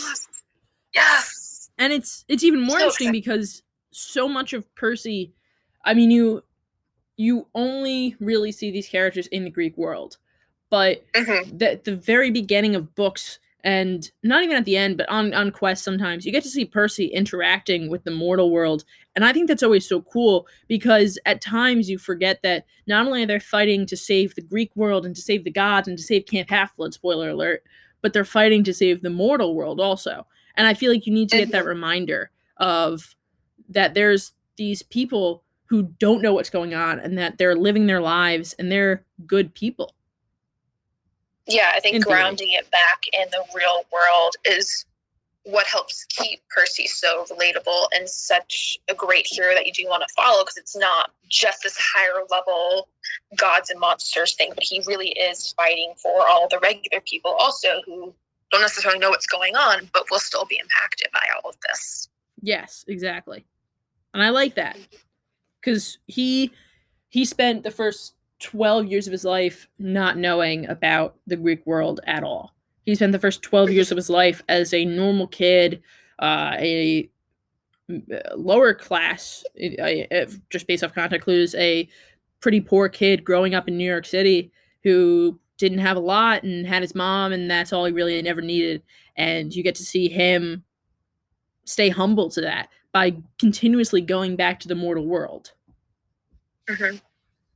[0.94, 1.70] Yes.
[1.77, 5.33] and it's it's even more So interesting because so much of Percy,
[5.85, 6.43] I mean, you
[7.17, 10.17] you only really see these characters in the Greek world,
[10.71, 11.59] but Mhm.
[11.59, 15.51] the the very beginning of books and not even at the end, but on on
[15.51, 18.85] quest sometimes you get to see Percy interacting with the mortal world,
[19.17, 23.25] and I think that's always so cool because at times you forget that not only
[23.25, 26.05] are they fighting to save the Greek world and to save the gods and to
[26.05, 27.64] save Camp Half Blood, spoiler alert,
[28.01, 30.25] but they're fighting to save the mortal world also.
[30.55, 33.17] And I feel like you need to get that reminder of
[33.69, 38.00] that there's these people who don't know what's going on and that they're living their
[38.00, 39.94] lives and they're good people.
[41.46, 42.16] Yeah, I think In theory.
[42.16, 44.87] grounding it back in the real world is
[45.44, 50.02] what helps keep Percy so relatable and such a great hero that you do want
[50.07, 52.88] to follow because it's not just this higher level
[53.37, 57.81] gods and monsters thing, but he really is fighting for all the regular people also
[57.87, 58.14] who
[58.50, 62.09] don't necessarily know what's going on, but will still be impacted by all of this.
[62.42, 63.46] Yes, exactly.
[64.12, 64.76] And I like that
[65.68, 66.50] cuz he
[67.09, 72.00] he spent the first 12 years of his life not knowing about the Greek world
[72.07, 72.54] at all.
[72.85, 75.83] He spent the first 12 years of his life as a normal kid,
[76.20, 77.11] uh, a
[77.90, 79.44] uh, lower class,
[80.50, 81.88] just based off contact clues, a
[82.40, 84.52] pretty poor kid growing up in New York City
[84.85, 88.40] who didn't have a lot and had his mom, and that's all he really never
[88.40, 88.83] needed.
[89.16, 90.64] And you get to see him
[91.64, 95.52] stay humble to that by continuously going back to the mortal world.
[96.68, 97.00] Mhm.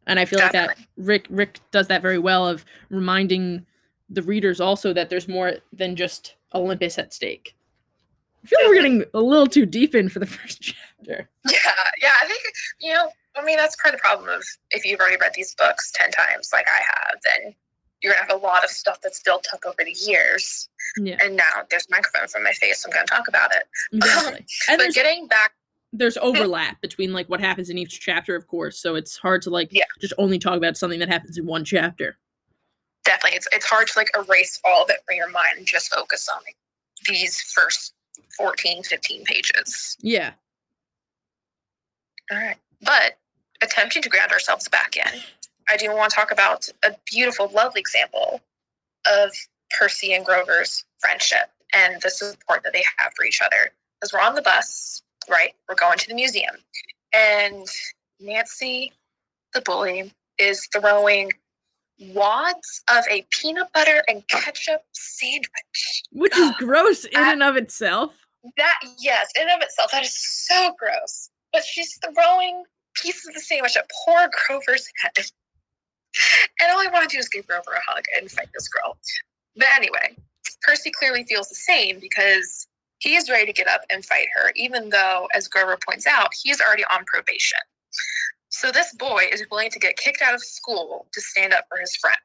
[0.07, 3.66] And I feel like that Rick Rick does that very well of reminding
[4.09, 7.55] the readers also that there's more than just Olympus at stake.
[8.44, 11.29] I feel like we're getting a little too deep in for the first chapter.
[11.48, 11.59] Yeah,
[12.01, 12.40] yeah, I think,
[12.81, 15.55] you know, I mean, that's part of the problem of if you've already read these
[15.55, 17.55] books 10 times like I have, then
[18.03, 20.68] you're going to have a lot of stuff that's built up over the years.
[20.96, 23.53] Yeah, And now there's microphones microphone from my face, so I'm going to talk about
[23.55, 23.62] it.
[23.92, 24.44] exactly.
[24.68, 25.53] And but getting back,
[25.93, 28.79] there's overlap between like what happens in each chapter, of course.
[28.81, 29.85] So it's hard to like Yeah.
[30.01, 32.19] just only talk about something that happens in one chapter.
[33.05, 35.93] definitely, it's, it's hard to like erase all of it from your mind and just
[35.93, 36.57] focus on like,
[37.09, 37.95] these first
[38.39, 39.97] 14, 15 pages.
[40.01, 40.33] Yeah.
[42.31, 42.57] All right.
[42.81, 43.19] But
[43.61, 45.21] attempting to ground ourselves back in,
[45.69, 48.41] I do want to talk about a beautiful, lovely example
[49.07, 49.31] of
[49.77, 53.73] Percy and Grover's friendship and the support that they have for each other.
[54.01, 55.53] Because we're on the bus, right?
[55.69, 56.55] We're going to the museum.
[57.15, 57.67] And
[58.21, 58.93] Nancy,
[59.55, 61.31] the bully, is throwing
[61.99, 66.03] wads of a peanut butter and ketchup sandwich.
[66.13, 68.15] Which is gross in and of itself.
[68.57, 71.31] That, yes, in and of itself, that is so gross.
[71.53, 75.27] But she's throwing pieces of the sandwich at poor Grover's head.
[76.61, 78.99] And all I want to do is give Grover a hug and fight this girl.
[79.57, 80.17] But anyway,
[80.63, 82.67] Percy clearly feels the same because
[83.03, 86.31] he is ready to get up and fight her, even though, as Grover points out,
[86.41, 87.59] he is already on probation.
[88.51, 91.81] So this boy is willing to get kicked out of school to stand up for
[91.81, 92.17] his friend,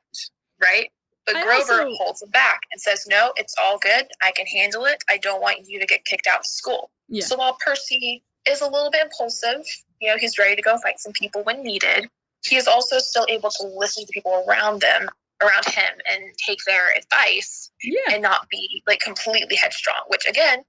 [0.62, 0.92] right?
[1.26, 4.08] But I Grover also- holds him back and says, No, it's all good.
[4.22, 5.04] I can handle it.
[5.10, 6.92] I don't want you to get kicked out of school.
[7.08, 7.26] Yeah.
[7.26, 9.66] So while Percy is a little bit impulsive,
[10.00, 12.08] you know, he's ready to go fight some people when needed,
[12.46, 15.10] he is also still able to listen to the people around them,
[15.42, 18.00] around him, and take their advice Yeah.
[18.14, 20.02] and not be like completely headstrong.
[20.08, 20.64] Which again,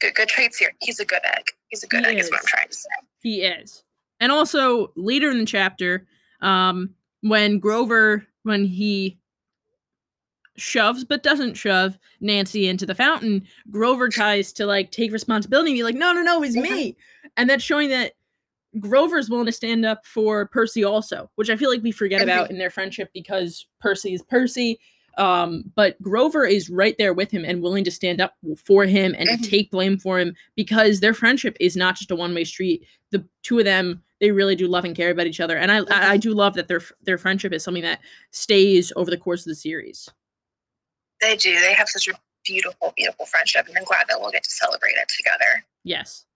[0.00, 0.72] good good traits here.
[0.80, 1.44] He's a good egg.
[1.68, 2.44] He's a good He egg, is what is.
[2.44, 2.88] I'm trying to say.
[3.20, 3.82] He is.
[4.20, 6.06] And also later in the chapter,
[6.40, 9.18] um, when Grover, when he
[10.56, 15.78] shoves but doesn't shove Nancy into the fountain, Grover tries to like take responsibility and
[15.78, 16.96] be like, no, no, no, it's me.
[17.36, 18.12] And that's showing that
[18.80, 22.50] Grover's willing to stand up for Percy also, which I feel like we forget about
[22.50, 24.78] in their friendship because Percy is Percy.
[25.18, 29.14] Um, but Grover is right there with him and willing to stand up for him
[29.18, 29.48] and Mhm.
[29.48, 32.86] take blame for him because their friendship is not just a one way street.
[33.12, 35.78] The two of them, they really do love and care about each other, and I
[35.78, 39.40] I, I do love that their their friendship is something that stays over the course
[39.40, 40.08] of the series.
[41.22, 41.58] They do.
[41.60, 42.12] They have such a
[42.44, 45.64] beautiful, beautiful friendship, and I'm glad that we'll get to celebrate it together.
[45.82, 46.26] Yes.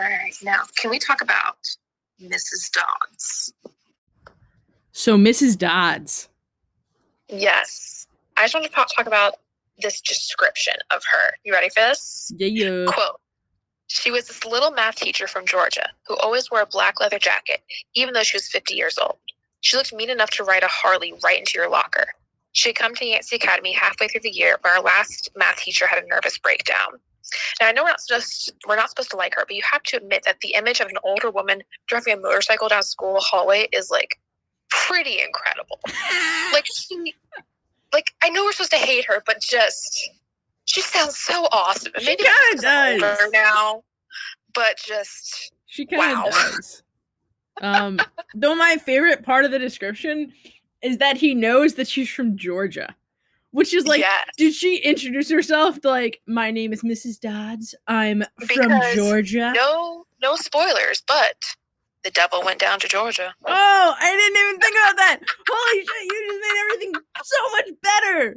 [0.00, 1.56] All right, now can we talk about
[2.20, 2.70] Mrs.
[2.72, 3.52] Dodds?
[4.92, 5.58] So Mrs.
[5.58, 6.28] Dodds.
[7.28, 9.36] Yes, I just want to talk talk about
[9.80, 11.36] this description of her.
[11.44, 12.32] You ready for this?
[12.36, 12.84] Yeah, yeah.
[12.86, 13.20] Quote
[13.86, 17.60] She was this little math teacher from Georgia who always wore a black leather jacket,
[17.94, 19.16] even though she was 50 years old.
[19.60, 22.06] She looked mean enough to ride a Harley right into your locker.
[22.52, 25.86] She had come to Yancey Academy halfway through the year when our last math teacher
[25.86, 27.00] had a nervous breakdown.
[27.60, 29.82] Now I know we're not just we're not supposed to like her, but you have
[29.84, 33.68] to admit that the image of an older woman driving a motorcycle down school hallway
[33.72, 34.18] is like
[34.70, 35.80] pretty incredible
[36.52, 37.14] like she
[37.92, 40.10] like I know we're supposed to hate her, but just
[40.66, 41.92] She sounds so awesome.
[41.94, 43.20] And She maybe kinda it's 'cause I'm does.
[43.20, 43.84] older now,
[44.54, 46.30] but just She kind of Wow.
[46.30, 46.82] does.
[47.60, 48.00] Um,
[48.34, 50.32] though my favorite part of the description
[50.82, 52.94] is that he knows that she's from Georgia,
[53.54, 54.26] which is like, yes.
[54.36, 57.20] did she introduce herself to like, my name is Mrs.
[57.20, 57.72] Dodds.
[57.86, 59.52] I'm from Georgia.
[59.54, 61.36] no no spoilers, but
[62.02, 63.32] the devil went down to Georgia.
[63.46, 65.20] Oh, I didn't even think about that.
[65.48, 68.36] Holy shit, you just made everything so much better.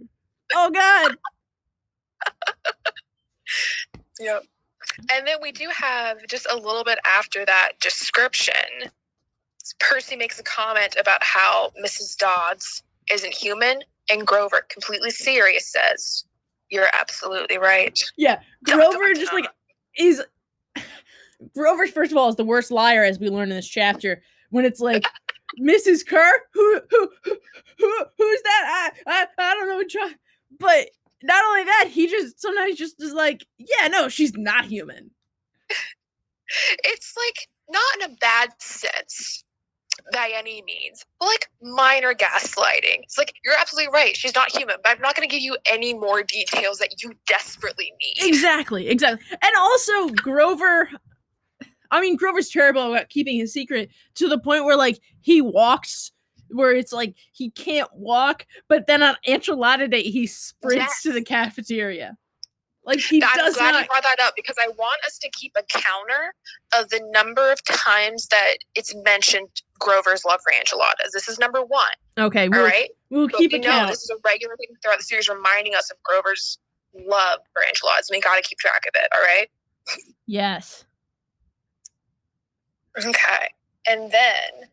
[0.56, 1.18] Oh god.
[4.20, 4.44] Yep.
[5.12, 8.90] And then we do have just a little bit after that description.
[9.80, 12.18] Percy makes a comment about how Mrs.
[12.18, 16.26] Dodds isn't human, and Grover, completely serious, says,
[16.70, 18.00] You're absolutely right.
[18.18, 19.42] Yeah, Grover dun, just dun.
[19.42, 19.52] like
[19.98, 20.24] is
[21.56, 24.66] Grover first of all is the worst liar as we learn in this chapter when
[24.66, 25.06] it's like
[25.60, 26.06] Mrs.
[26.06, 27.38] Kerr who who who,
[27.80, 30.16] who who's that I, I I don't know John
[30.60, 30.90] but
[31.24, 35.12] not only that he just sometimes just is like yeah no she's not human
[36.84, 39.44] It's like not in a bad sense
[40.12, 43.04] by any means, but like minor gaslighting.
[43.04, 44.16] It's like, You're absolutely right.
[44.16, 47.14] She's not human, but I'm not going to give you any more details that you
[47.28, 48.28] desperately need.
[48.28, 50.90] exactly exactly and also Grover
[51.92, 56.12] I mean Grover's terrible about keeping his secret to the point where like he walks
[56.50, 61.22] where it's like he can't walk, but then on enchilada day he sprints to the
[61.22, 62.18] cafeteria.
[62.88, 63.82] Like he I'm does glad not.
[63.82, 66.34] you brought that up because I want us to keep a counter
[66.80, 71.12] of the number of times that it's mentioned Grover's love for enchiladas.
[71.14, 71.90] This is number one.
[72.18, 72.90] Okay, All we'll, right.
[73.10, 73.90] we'll But keep we a count.
[73.90, 76.58] this is a regular thing throughout the series, reminding us of Grover's
[76.94, 78.08] love for enchiladas.
[78.10, 79.08] We got to keep track of it.
[79.14, 79.48] All right.
[80.26, 80.86] Yes.
[82.98, 83.50] Okay.
[83.90, 84.70] And then,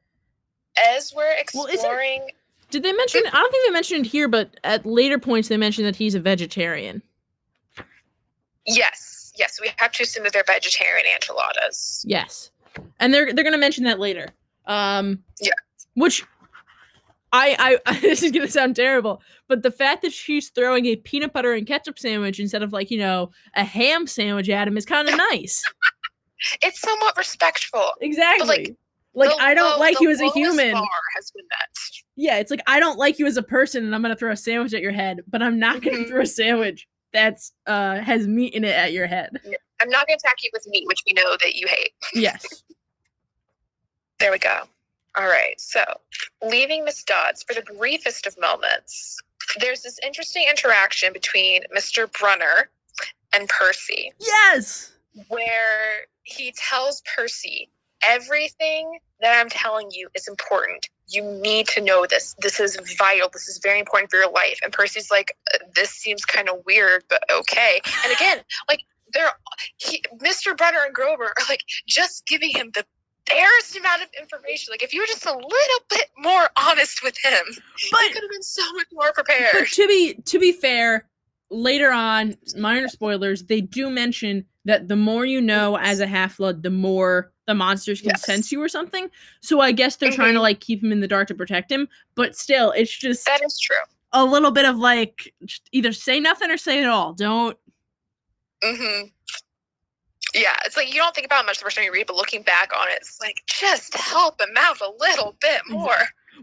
[0.95, 2.31] as we're Well, exploring,
[2.71, 3.23] Did they mention?
[3.27, 6.15] I don't think they mentioned it here, but at later points they mentioned that he's
[6.15, 7.03] a vegetarian.
[8.67, 12.05] Yes, yes, we have to assume that they're vegetarian enchiladas.
[12.07, 12.51] Yes,
[13.01, 14.29] and they're they're gonna mention that later.
[14.67, 15.53] Um, Yeah.
[15.95, 16.25] Which
[17.33, 21.33] I I this is gonna sound terrible, but the fact that she's throwing a peanut
[21.33, 24.85] butter and ketchup sandwich instead of like you know a ham sandwich at him is
[24.87, 25.63] kind of nice.
[26.63, 27.91] It's somewhat respectful.
[28.01, 28.77] exactly.
[29.15, 30.75] like The I don't low- like the you as a human.
[31.17, 31.45] Has been.
[32.17, 34.37] Yeah, it's like I don't like you as a person, and I'm gonna throw a
[34.37, 36.09] sandwich at your head, but I'm not gonna Mhm.
[36.09, 39.31] throw a sandwich that's uh has meat in it at your head.
[39.81, 41.93] I'm not going to attack you with meat, which we know that you hate.
[42.13, 42.63] Yes.
[44.21, 44.61] There we go.
[45.17, 45.61] All right.
[45.61, 45.83] So,
[46.41, 49.19] leaving Miss Dodds for the briefest of moments,
[49.59, 52.11] there's this interesting interaction between Mr.
[52.19, 52.71] Brunner
[53.35, 54.93] and Percy, yes.
[55.29, 57.71] where he tells Percy,
[58.03, 60.89] everything that I'm telling you is important.
[61.09, 62.35] You need to know this.
[62.41, 63.29] This is vital.
[63.33, 64.59] This is very important for your life.
[64.63, 67.81] And Percy's like, "Uh, this seems kind of weird, but okay.
[68.05, 68.81] And again, like,
[69.13, 69.31] they're
[69.77, 70.57] he, Mr.
[70.57, 72.85] Brunner and Grover are like just giving him the
[73.27, 74.73] barest amount of information.
[74.73, 77.45] Like, if you were just a little bit more honest with him,
[77.91, 79.51] But he could have been so much more prepared.
[79.53, 81.09] But to be to be fair,
[81.51, 86.39] later on, minor spoilers, they do mention that the more you know as a half
[86.39, 88.25] blood, the more the monsters can Yes.
[88.25, 89.11] sense you or something.
[89.41, 90.43] So I guess they're trying to Mhm.
[90.43, 91.89] like keep him in the dark to protect him.
[92.15, 93.77] But still, it's just that is true.
[94.13, 95.35] a little bit of like
[95.73, 97.13] either say nothing or say it all.
[97.13, 97.59] Don't
[98.63, 99.09] Mm-hmm.
[100.35, 102.17] Yeah, it's like you don't think about it much the first time you read, but
[102.17, 105.97] looking back on it, it's like just help him out a little bit more.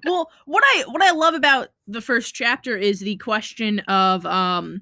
[0.05, 4.81] well what i what i love about the first chapter is the question of um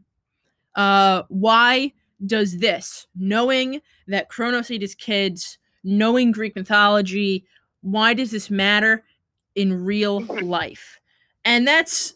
[0.75, 1.91] uh why
[2.27, 7.45] does this knowing that kronos ate his kids knowing greek mythology
[7.81, 9.03] why does this matter
[9.55, 10.99] in real life?
[11.45, 12.15] And that's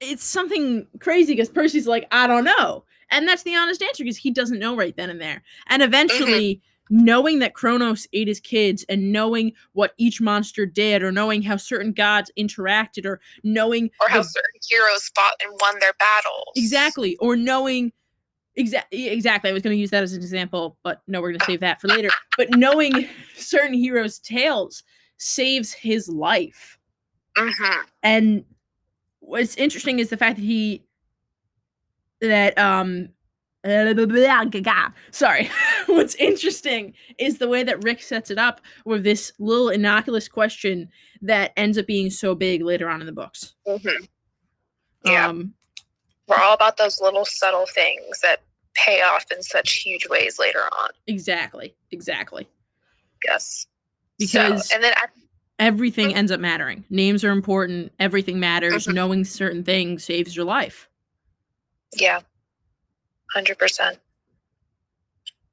[0.00, 2.84] it's something crazy because percy's like i don't know.
[3.10, 5.42] And that's the honest answer because he doesn't know right then and there.
[5.68, 7.04] And eventually mm-hmm.
[7.04, 11.56] knowing that Kronos ate his kids and knowing what each monster did, or knowing how
[11.56, 16.48] certain gods interacted, or knowing Or how the- certain heroes fought and won their battles.
[16.56, 17.92] exactly, or knowing
[18.56, 19.50] exactly exactly.
[19.50, 21.60] I was going to use that as an example, but no, we're going to save
[21.60, 22.10] that for later.
[22.36, 24.82] But knowing certain heroes' tales
[25.18, 26.78] saves his life,
[27.36, 28.44] hmm and
[29.20, 30.84] what's interesting is the fact that he
[32.20, 33.08] that um
[35.10, 35.50] sorry
[35.86, 40.88] what's interesting is the way that rick sets it up with this little innocuous question
[41.20, 43.88] that ends up being so big later on in the books hmm
[45.04, 45.28] Yeah.
[45.28, 45.52] um
[46.28, 48.42] We're all about those little subtle things that
[48.76, 50.90] pay off in such huge ways later on.
[51.06, 52.46] exactly exactly
[53.24, 53.66] Yes.
[54.18, 55.06] because so, and then I,
[55.58, 58.94] everything ends up mattering names are important everything matters Mhm.
[58.94, 60.88] knowing certain things saves your life
[61.98, 62.20] yeah.
[63.34, 63.98] 100%.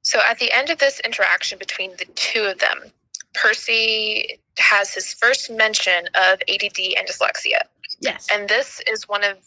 [0.01, 2.91] So at the end of this interaction between the two of them,
[3.33, 7.61] Percy has his first mention of ADD and dyslexia.
[8.01, 8.27] Yes.
[8.31, 9.37] And this is one of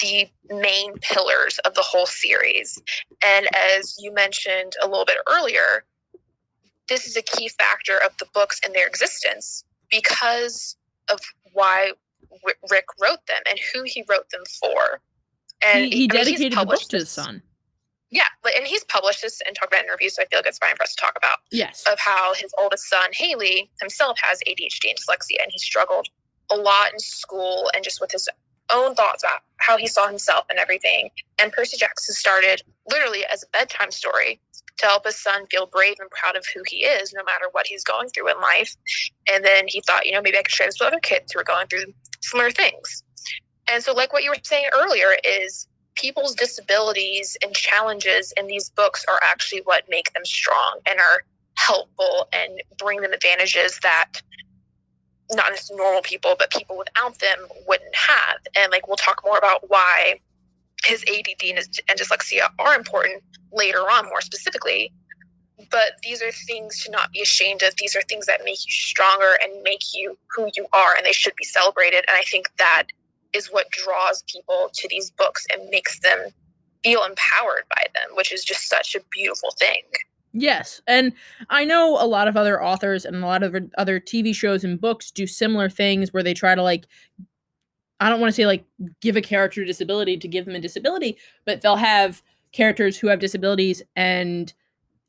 [0.00, 2.80] the main pillars of the whole series.
[3.24, 5.84] And as you mentioned a little bit earlier,
[6.88, 10.76] this is a key factor of the books and their existence because
[11.10, 11.20] of
[11.52, 11.92] why
[12.70, 15.00] Rick wrote them and who he wrote them for.
[15.64, 17.42] And he, he dedicated mean, the book to his son.
[18.10, 18.22] Yeah,
[18.56, 20.74] and he's published this and talked about in interviews, so I feel like it's fine
[20.76, 21.38] for us to talk about.
[21.50, 21.84] Yes.
[21.90, 26.08] Of how his oldest son, Haley, himself has ADHD and dyslexia, and he struggled
[26.50, 28.28] a lot in school and just with his
[28.72, 31.10] own thoughts about how he saw himself and everything.
[31.38, 34.40] And Percy Jackson started literally as a bedtime story
[34.78, 37.66] to help his son feel brave and proud of who he is, no matter what
[37.66, 38.74] he's going through in life.
[39.32, 41.40] And then he thought, you know, maybe I could share this with other kids who
[41.40, 43.02] are going through similar things.
[43.70, 48.70] And so, like what you were saying earlier, is people's disabilities and challenges in these
[48.70, 51.22] books are actually what make them strong and are
[51.56, 54.22] helpful and bring them advantages that
[55.32, 58.38] not just normal people, but people without them wouldn't have.
[58.56, 60.20] And like we'll talk more about why
[60.84, 63.22] his ADD and, his, and dyslexia are important
[63.52, 64.92] later on, more specifically.
[65.70, 67.74] But these are things to not be ashamed of.
[67.76, 71.12] These are things that make you stronger and make you who you are, and they
[71.12, 72.04] should be celebrated.
[72.08, 72.84] And I think that
[73.32, 76.18] is what draws people to these books and makes them
[76.82, 79.82] feel empowered by them, which is just such a beautiful thing.
[80.32, 81.12] Yes, and
[81.48, 84.80] I know a lot of other authors and a lot of other TV shows and
[84.80, 86.86] books do similar things where they try to like
[88.00, 88.64] I don't want to say like
[89.00, 92.22] give a character a disability to give them a disability, but they'll have
[92.52, 94.52] characters who have disabilities and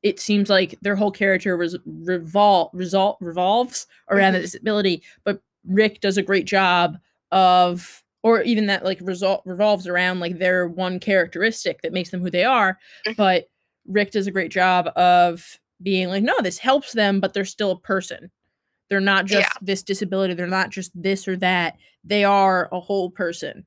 [0.01, 4.37] it seems like their whole character res- revol- result revolves around mm-hmm.
[4.37, 6.97] the disability, but Rick does a great job
[7.31, 12.21] of or even that like result revolves around like their one characteristic that makes them
[12.21, 13.13] who they are, mm-hmm.
[13.17, 13.49] but
[13.89, 17.71] Rick does a great job of being like, no, this helps them, but they're still
[17.71, 18.31] a person.
[18.89, 19.57] They're not just yeah.
[19.61, 20.33] this disability.
[20.33, 21.77] They're not just this or that.
[22.03, 23.65] They are a whole person.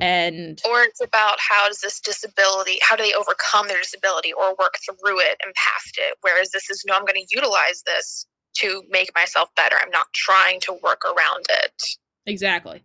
[0.00, 4.56] And or it's about how does this disability, how do they overcome their disability or
[4.58, 6.16] work through it and past it?
[6.22, 9.76] Whereas this is no, I'm going to utilize this to make myself better.
[9.80, 11.82] I'm not trying to work around it.
[12.26, 12.84] Exactly.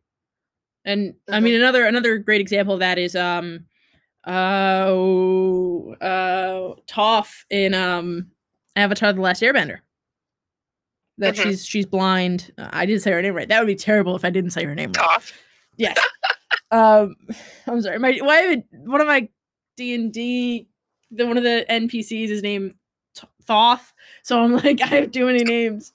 [0.86, 1.34] And mm-hmm.
[1.34, 3.66] I mean another another great example of that is um
[4.26, 4.30] uh,
[6.02, 8.32] uh Toph in um
[8.76, 9.80] Avatar: The Last Airbender.
[11.18, 11.50] That mm-hmm.
[11.50, 12.54] she's she's blind.
[12.58, 13.48] Uh, I didn't say her name right.
[13.48, 15.06] That would be terrible if I didn't say her name right.
[15.06, 15.34] Toph.
[15.78, 16.00] Yes.
[16.72, 17.16] um,
[17.68, 18.00] I'm sorry.
[18.00, 19.28] My why one of my
[19.78, 20.68] D and D
[21.12, 22.76] the one of the NPCs is named
[23.44, 23.94] Thoth.
[24.24, 25.94] So I'm like I have too many names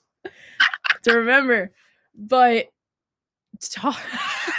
[1.03, 1.71] to remember.
[2.15, 2.67] But
[3.61, 3.99] Toph.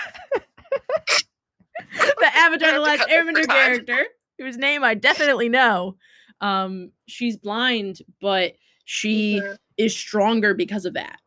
[2.18, 4.06] the Avatar: The Last Airbender character,
[4.38, 5.96] whose name I definitely know.
[6.40, 9.54] Um, she's blind, but she mm-hmm.
[9.76, 11.18] is stronger because of that.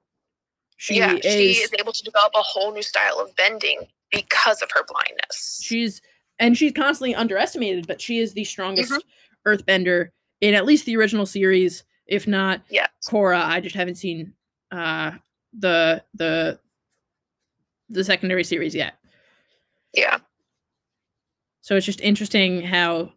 [0.78, 4.62] She yeah, is, she is able to develop a whole new style of bending because
[4.62, 5.60] of her blindness.
[5.62, 6.02] She's
[6.40, 9.50] and she's constantly underestimated, but she is the strongest mm-hmm.
[9.50, 10.10] earthbender
[10.40, 12.88] in at least the original series, if not yeah.
[13.10, 13.44] Korra.
[13.44, 14.34] I just haven't seen
[14.72, 15.12] uh
[15.58, 16.60] the the
[17.90, 18.96] the secondary series yet.
[19.94, 20.20] Yeah.
[21.70, 23.12] So it's just interesting how,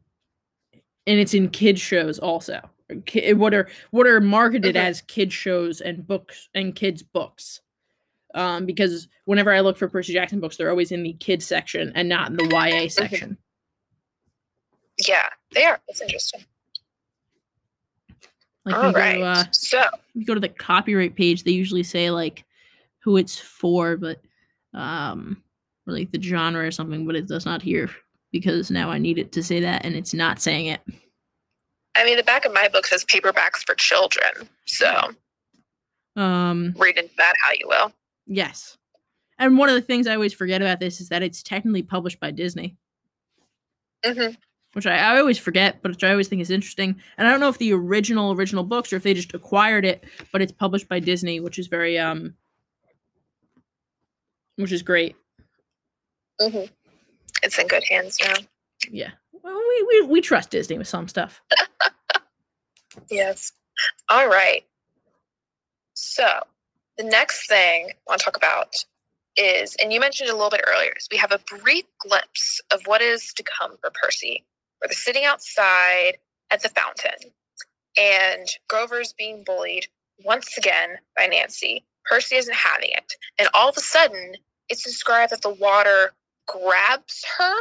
[1.06, 2.60] and it's in kids shows also.
[3.34, 4.86] What are what are marketed mm-hmm.
[4.88, 7.62] as kids shows and books and kids books,
[8.34, 11.92] um, because whenever I look for Percy Jackson books, they're always in the kids section
[11.94, 12.88] and not in the YA mm-hmm.
[12.88, 13.38] section.
[15.08, 15.80] Yeah, they are.
[15.88, 16.44] It's interesting.
[18.66, 19.16] Like All right.
[19.16, 19.82] Go, uh, so
[20.12, 22.44] you go to the copyright page, they usually say like
[22.98, 24.20] who it's for, but
[24.74, 25.42] um,
[25.86, 27.88] or like the genre or something, but it does not here
[28.32, 30.80] because now I need it to say that and it's not saying it.
[31.94, 34.48] I mean, the back of my book says paperbacks for children.
[34.64, 35.10] So
[36.16, 37.92] um read into that how you will.
[38.26, 38.76] Yes.
[39.38, 42.20] And one of the things I always forget about this is that it's technically published
[42.20, 42.76] by Disney.
[44.04, 44.34] Mm-hmm.
[44.74, 46.96] Which I, I always forget, but which I always think is interesting.
[47.18, 50.04] And I don't know if the original original books or if they just acquired it,
[50.32, 52.34] but it's published by Disney, which is very um
[54.56, 55.16] which is great.
[56.40, 56.72] Mm-hmm
[57.42, 58.34] it's in good hands now.
[58.90, 59.10] Yeah.
[59.42, 61.42] Well, we, we, we trust Disney with some stuff.
[63.10, 63.52] yes.
[64.08, 64.64] All right.
[65.94, 66.26] So
[66.96, 68.74] the next thing I want to talk about
[69.36, 72.80] is, and you mentioned a little bit earlier, is we have a brief glimpse of
[72.86, 74.44] what is to come for Percy.
[74.78, 76.18] Where they're sitting outside
[76.50, 77.30] at the fountain,
[77.96, 79.86] and Grover's being bullied
[80.24, 81.84] once again by Nancy.
[82.04, 83.12] Percy isn't having it.
[83.38, 84.34] And all of a sudden,
[84.68, 86.12] it's described that the water
[86.46, 87.54] grabs her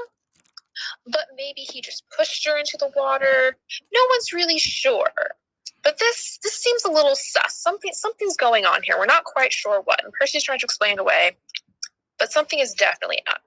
[1.06, 3.58] but maybe he just pushed her into the water.
[3.94, 5.12] No one's really sure.
[5.84, 7.56] But this this seems a little sus.
[7.56, 8.96] Something something's going on here.
[8.98, 10.04] We're not quite sure what.
[10.04, 11.38] And Percy's trying to explain it away,
[12.20, 13.42] but something is definitely up.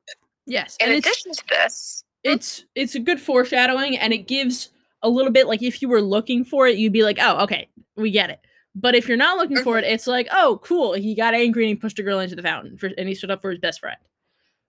[0.47, 0.76] Yes.
[0.80, 4.70] In addition to this, it's it's a good foreshadowing and it gives
[5.03, 7.68] a little bit like if you were looking for it you'd be like oh okay
[7.95, 8.41] we get it
[8.74, 9.85] but if you're not looking for mm-hmm.
[9.85, 12.43] it it's like oh cool he got angry and he pushed a girl into the
[12.43, 13.99] fountain for, and he stood up for his best friend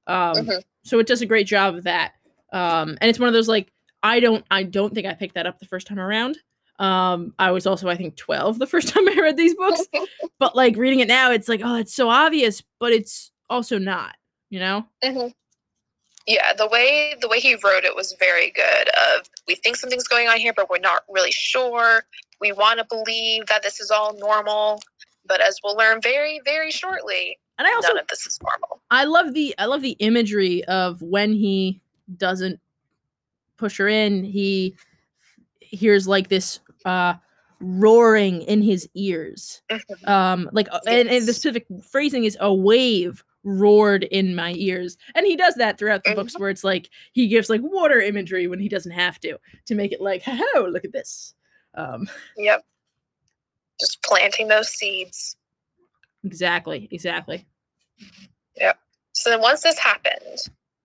[0.08, 0.64] um Mhm.
[0.84, 2.14] so it does a great job of that
[2.54, 3.72] um and it's one of those like
[4.04, 6.38] i don't i don't think i picked that up the first time around
[6.80, 9.82] um i was also i think 12 the first time i read these books
[10.40, 14.16] but like reading it now it's like oh it's so obvious but it's also not
[14.50, 15.34] you know Mhm.
[16.28, 18.90] Yeah, the way the way he wrote it was very good.
[18.90, 22.04] Of we think something's going on here, but we're not really sure.
[22.42, 24.82] We want to believe that this is all normal,
[25.28, 28.82] but as we'll learn very very shortly, and i also none of this is normal.
[28.92, 31.82] I love the I love the imagery of when he
[32.18, 32.60] doesn't
[33.58, 34.76] push her in, he
[35.60, 37.16] hears like this uh
[37.62, 39.62] roaring in his ears.
[39.72, 40.08] Mhm.
[40.08, 44.98] Um like uh, and, and the specific phrasing is a wave roared in my ears.
[45.16, 48.48] And he does that throughout the books where it's like he gives like water imagery
[48.48, 51.34] when he doesn't have to to make it like, "Oh, look at this."
[51.76, 52.66] Um Yep,
[53.80, 55.38] just planting those seeds.
[56.26, 57.46] Exactly, exactly.
[58.56, 58.74] Yeah.
[59.14, 60.40] So then once this happened,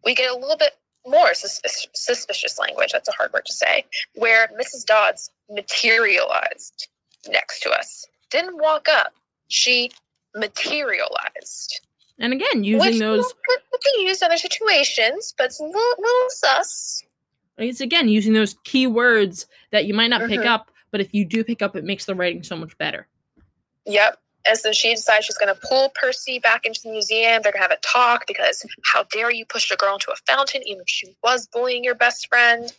[0.05, 0.73] we get a little bit
[1.07, 1.61] more sus-
[1.95, 2.93] suspicious language.
[2.93, 3.85] That's a hard word to say.
[4.15, 4.85] Where Mrs.
[4.85, 6.89] Dodds materialized
[7.29, 9.13] next to us, didn't walk up.
[9.49, 9.91] She
[10.35, 11.81] materialized.
[12.19, 13.61] And again, using Which those could,
[13.97, 17.03] be used in other situations, but it's a little, little sus.
[17.57, 20.47] It's again using those key words that you might not pick Mhm.
[20.47, 23.09] up, but if you do pick up, it makes the writing so much better.
[23.87, 24.19] Yep.
[24.47, 27.43] And so she decides she's going to pull Percy back into the museum.
[27.43, 30.17] They're going to have a talk because how dare you push a girl into a
[30.27, 32.73] fountain, even if she was bullying your best friend.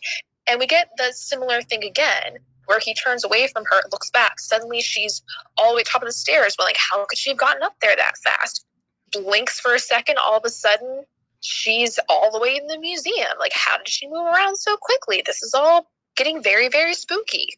[0.48, 4.10] And we get the similar thing again, where he turns away from her and looks
[4.10, 4.40] back.
[4.40, 5.22] Suddenly she's
[5.56, 6.56] all the way top of the stairs.
[6.58, 8.66] We're like, how could she have gotten up there that fast?
[9.12, 11.04] Blinks for a second, all of a sudden,
[11.40, 13.28] she's all the way in the museum.
[13.38, 15.22] Like, how did she move around so quickly?
[15.24, 17.54] This is all getting very, very spooky.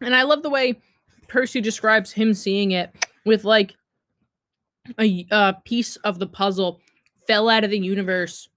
[0.00, 0.74] And I love the way
[1.32, 3.74] Percy describes him seeing it with like
[5.00, 6.78] a, a piece of the puzzle
[7.26, 8.50] fell out of the universe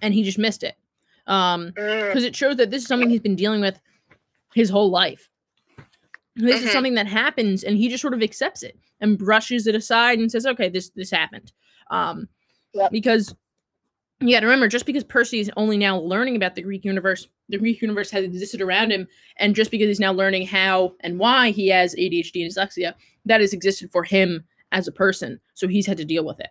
[0.00, 0.76] and he just missed it.
[1.26, 3.80] Um, Mm, because it shows that this is something he's been dealing with
[4.54, 5.28] his whole life.
[6.36, 6.72] This is Mhm.
[6.72, 10.30] something that happens, and he just sort of accepts it and brushes it aside and
[10.30, 11.52] says, "Okay, this this happened."
[11.90, 12.28] Um,
[12.74, 12.90] Yep.
[12.92, 13.34] because
[14.28, 17.28] you got to remember, just because Percy is only now learning about the Greek universe,
[17.48, 21.18] the Greek universe has existed around him, and just because he's now learning how and
[21.18, 22.94] why he has ADHD and dyslexia,
[23.24, 25.40] that has existed for him as a person.
[25.54, 26.50] So he's had to deal with it.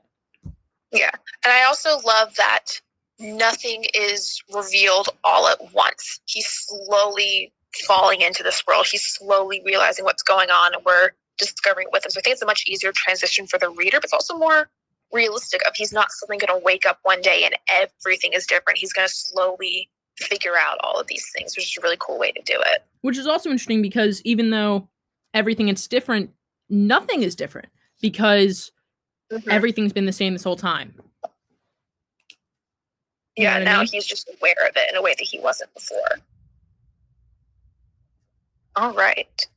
[0.91, 1.11] Yeah.
[1.43, 2.79] And I also love that
[3.19, 6.19] nothing is revealed all at once.
[6.25, 7.53] He's slowly
[7.87, 8.85] falling into this world.
[8.87, 12.11] He's slowly realizing what's going on, and we're discovering it with him.
[12.11, 14.69] So I think it's a much easier transition for the reader, but it's also more
[15.13, 15.61] realistic.
[15.67, 18.79] Of he's not suddenly going to wake up one day and everything is different.
[18.79, 22.17] He's going to slowly figure out all of these things, which is a really cool
[22.19, 22.83] way to do it.
[23.01, 24.87] which is also interesting because even though
[25.33, 26.29] everything is different,
[26.69, 27.69] nothing is different
[28.01, 28.71] because
[29.31, 29.51] Mhm.
[29.51, 30.93] everything's been the same this whole time.
[33.37, 33.87] You yeah, what I now mean?
[33.87, 36.19] he's just aware of it in a way that he wasn't before.
[38.75, 39.47] All right.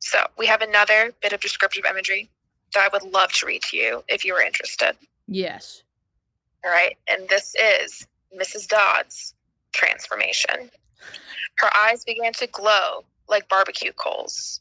[0.00, 2.30] So we have another bit of descriptive imagery
[2.74, 4.96] that I would love to read to you if you were interested.
[5.26, 5.82] Yes.
[6.64, 6.96] All right.
[7.08, 8.06] And this is
[8.38, 8.68] Mrs.
[8.68, 9.34] Dodd's
[9.72, 10.70] transformation.
[11.58, 14.60] Her eyes began to glow like barbecue coals.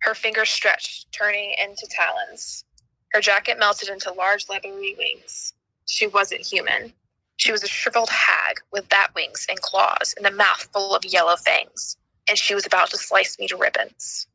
[0.00, 2.64] Her fingers stretched, turning into talons.
[3.12, 5.52] Her jacket melted into large leathery wings.
[5.86, 6.92] She wasn't human.
[7.36, 11.04] She was a shriveled hag with bat wings and claws and a mouth full of
[11.04, 11.96] yellow fangs.
[12.28, 14.26] And she was about to slice me to ribbons.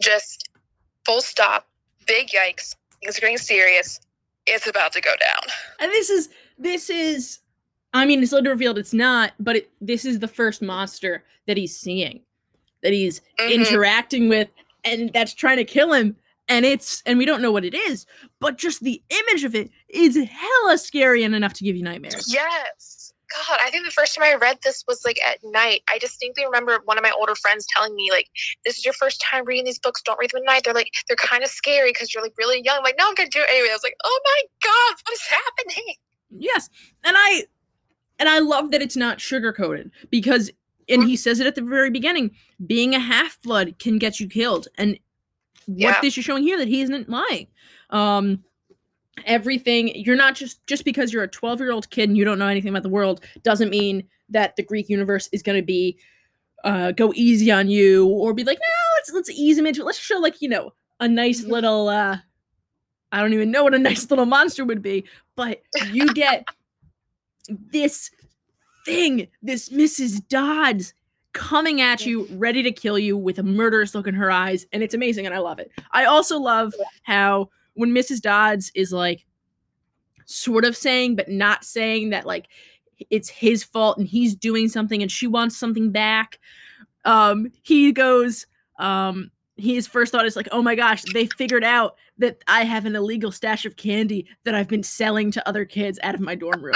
[0.00, 0.48] Just
[1.04, 1.66] full stop,
[2.06, 2.74] big yikes.
[3.02, 4.00] Things are getting serious.
[4.46, 5.52] It's about to go down.
[5.80, 6.28] And this is
[6.58, 7.38] this is
[7.94, 11.56] I mean it's later revealed it's not, but it, this is the first monster that
[11.56, 12.20] he's seeing.
[12.82, 13.52] That he's Mhm.
[13.54, 14.48] interacting with
[14.84, 16.16] and that's trying to kill him.
[16.48, 18.04] And it's and we don't know what it is,
[18.40, 22.32] but just the image of it is hella scary and enough to give you nightmares.
[22.32, 23.01] Yes.
[23.32, 25.82] God, I think the first time I read this was like at night.
[25.90, 28.28] I distinctly remember one of my older friends telling me, like,
[28.64, 30.02] this is your first time reading these books.
[30.02, 30.62] Don't read them at night.
[30.64, 32.78] They're like, they're kind of scary because you're like really young.
[32.78, 33.68] I'm like, no, I'm going to do it anyway.
[33.70, 35.94] I was like, oh my God, what is happening?
[36.30, 36.68] Yes.
[37.04, 37.44] And I
[38.18, 40.50] and I love that it's not sugarcoated because
[40.88, 42.32] and he says it at the very beginning,
[42.66, 44.68] being a half blood can get you killed.
[44.76, 44.98] And
[45.66, 46.00] what Yeah.
[46.02, 47.46] this is showing here that he isn't lying.
[47.90, 48.44] Um
[49.26, 52.38] everything you're not just just because you're a 12 year old kid and you don't
[52.38, 55.96] know anything about the world doesn't mean that the greek universe is going to be
[56.64, 59.84] uh go easy on you or be like no let's let's ease him into it.
[59.84, 62.16] Let's show like you know a nice little uh
[63.10, 65.04] i don't even know what a nice little monster would be
[65.36, 66.46] but you get
[67.48, 68.10] this
[68.84, 70.94] thing this mrs dodds
[71.32, 74.82] coming at you ready to kill you with a murderous look in her eyes and
[74.82, 75.70] it's amazing and i love it.
[75.92, 79.24] I also love how when mrs dodds is like
[80.26, 82.48] sort of saying but not saying that like
[83.10, 86.38] it's his fault and he's doing something and she wants something back
[87.04, 88.46] um he goes
[88.78, 92.86] um his first thought is like oh my gosh they figured out that i have
[92.86, 96.34] an illegal stash of candy that i've been selling to other kids out of my
[96.34, 96.74] dorm room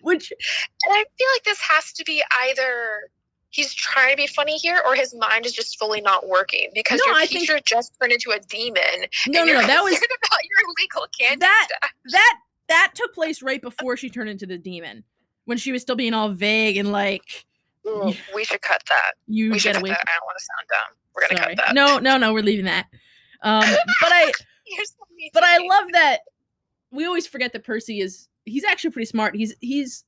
[0.00, 0.32] which
[0.86, 3.10] And I feel like this has to be either
[3.54, 7.00] he's trying to be funny here or his mind is just fully not working because
[7.06, 9.06] No, your I think- teacher just turned into a demon.
[9.28, 11.68] no no no that was about your illegal candy That-
[12.10, 12.34] that
[12.68, 15.04] that took place right before she turned into the demon
[15.44, 17.44] when she was still being all vague and like
[17.86, 19.12] Ooh, we should cut that.
[19.28, 20.04] you We should get cut that.
[20.08, 20.96] I don't want to sound dumb.
[21.14, 21.56] We're gonna Sorry.
[21.56, 21.74] cut that.
[21.74, 22.86] no no no we're leaving that
[23.42, 23.64] um
[24.00, 24.32] but i
[24.84, 24.94] so
[25.32, 26.20] but I love that
[26.90, 29.34] we always forget that Percy is he's actually pretty smart.
[29.36, 30.04] He's he's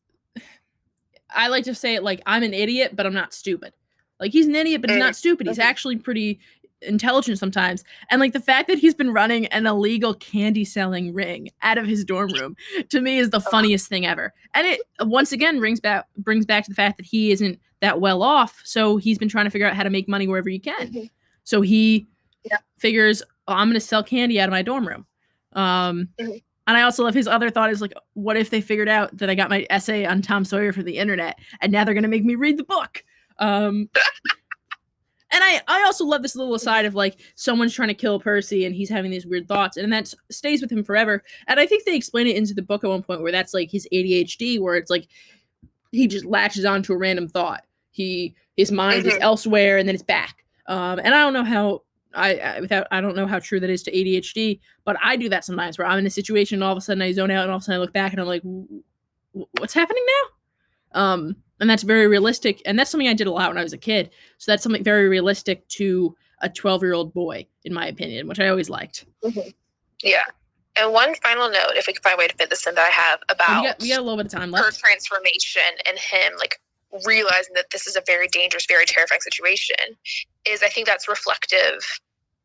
[1.34, 3.72] I like to say it like I'm an idiot, but I'm not stupid.
[4.20, 5.46] Like he's an idiot, but he's not stupid.
[5.46, 6.38] He's actually pretty
[6.82, 7.84] intelligent sometimes.
[8.10, 11.86] And like the fact that he's been running an illegal candy selling ring out of
[11.86, 12.54] his dorm room
[12.90, 14.32] to me is the funniest thing ever.
[14.54, 18.00] And it once again brings back brings back to the fact that he isn't that
[18.00, 20.58] well off, so he's been trying to figure out how to make money wherever he
[20.58, 20.92] can.
[20.92, 21.10] Mhm.
[21.44, 22.06] So he
[22.44, 22.58] Yeah.
[22.78, 25.06] figures, oh, I'm going to sell candy out of my dorm room.
[25.52, 26.42] Um, Mhm.
[26.66, 29.30] And I also love his other thought is like, what if they figured out that
[29.30, 32.08] I got my essay on Tom Sawyer for the internet and now they're going to
[32.08, 33.04] make me read the book?
[33.38, 33.88] Um,
[35.30, 38.64] and I, I also love this little aside of like someone's trying to kill Percy
[38.64, 41.22] and he's having these weird thoughts and that stays with him forever.
[41.46, 43.70] And I think they explain it into the book at one point where that's like
[43.70, 45.08] his ADHD, where it's like
[45.92, 47.64] he just latches onto a random thought.
[47.90, 49.20] He his mind is Mhm.
[49.20, 50.44] elsewhere and then it's back.
[50.66, 51.82] Um, and I don't know how
[52.16, 55.28] I, I without I don't know how true that is to ADHD, but I do
[55.28, 57.42] that sometimes where I'm in a situation and all of a sudden I zone out
[57.42, 58.66] and all of a sudden I look back and I'm like, "W-
[59.34, 60.02] w- what's happening
[60.94, 61.00] now?
[61.02, 63.72] Um, and that's very realistic, and that's something I did a lot when I was
[63.72, 64.10] a kid.
[64.38, 68.40] So that's something very realistic to a 12 year old boy, in my opinion, which
[68.40, 69.06] I always liked.
[70.02, 70.24] Yeah.
[70.78, 72.86] And one final note, if we can find a way to fit this in, that
[72.86, 74.62] I have We about got, we got a little bit of time left.
[74.64, 74.78] her left.
[74.80, 76.60] transformation and him like
[77.06, 79.76] realizing that this is a very dangerous, very terrifying situation
[80.46, 82.00] is I think that's reflective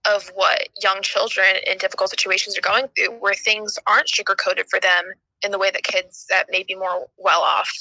[0.09, 4.79] of what young children in difficult situations are going through, where things aren't sugarcoated for
[4.79, 7.71] them in the way that kids that may be more well off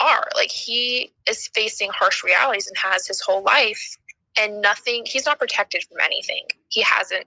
[0.00, 0.28] are.
[0.34, 3.96] Like he is facing harsh realities and has his whole life
[4.36, 6.44] and nothing he's not protected from anything.
[6.68, 7.26] He hasn't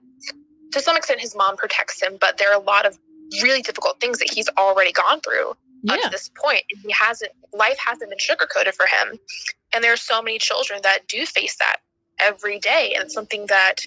[0.72, 2.98] to some extent his mom protects him, but there are a lot of
[3.42, 5.54] really difficult things that he's already gone through
[5.88, 9.18] up to this point and he hasn't life hasn't been sugar coated for him
[9.72, 11.76] and there are so many children that do face that
[12.18, 13.86] every day and it's something that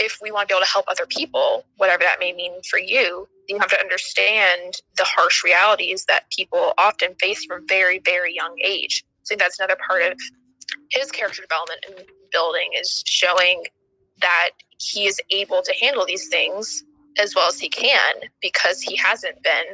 [0.00, 2.78] if we want to be able to help other people whatever that may mean for
[2.78, 8.34] you you have to understand the harsh realities that people often face from very very
[8.34, 10.18] young age so that's another part of
[10.90, 13.64] his character development and building is showing
[14.20, 16.84] that he is able to handle these things
[17.18, 19.64] as well as he can because he hasn't been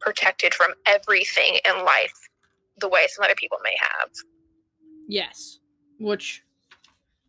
[0.00, 2.14] protected from everything in life
[2.78, 4.10] the way some other people may have.
[5.08, 5.58] Yes,
[5.98, 6.42] which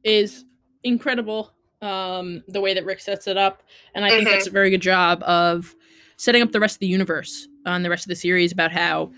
[0.04, 0.46] is
[0.84, 1.54] incredible.
[1.84, 3.62] Um, the way that Rick sets it up,
[3.94, 5.76] and I think that's a very good job of
[6.18, 9.12] setting up the rest of the universe on the rest of the series about how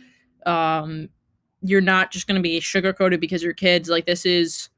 [0.46, 1.10] um,
[1.62, 3.88] you're not just going to be sugar coated because you're kids.
[3.90, 4.70] Like this is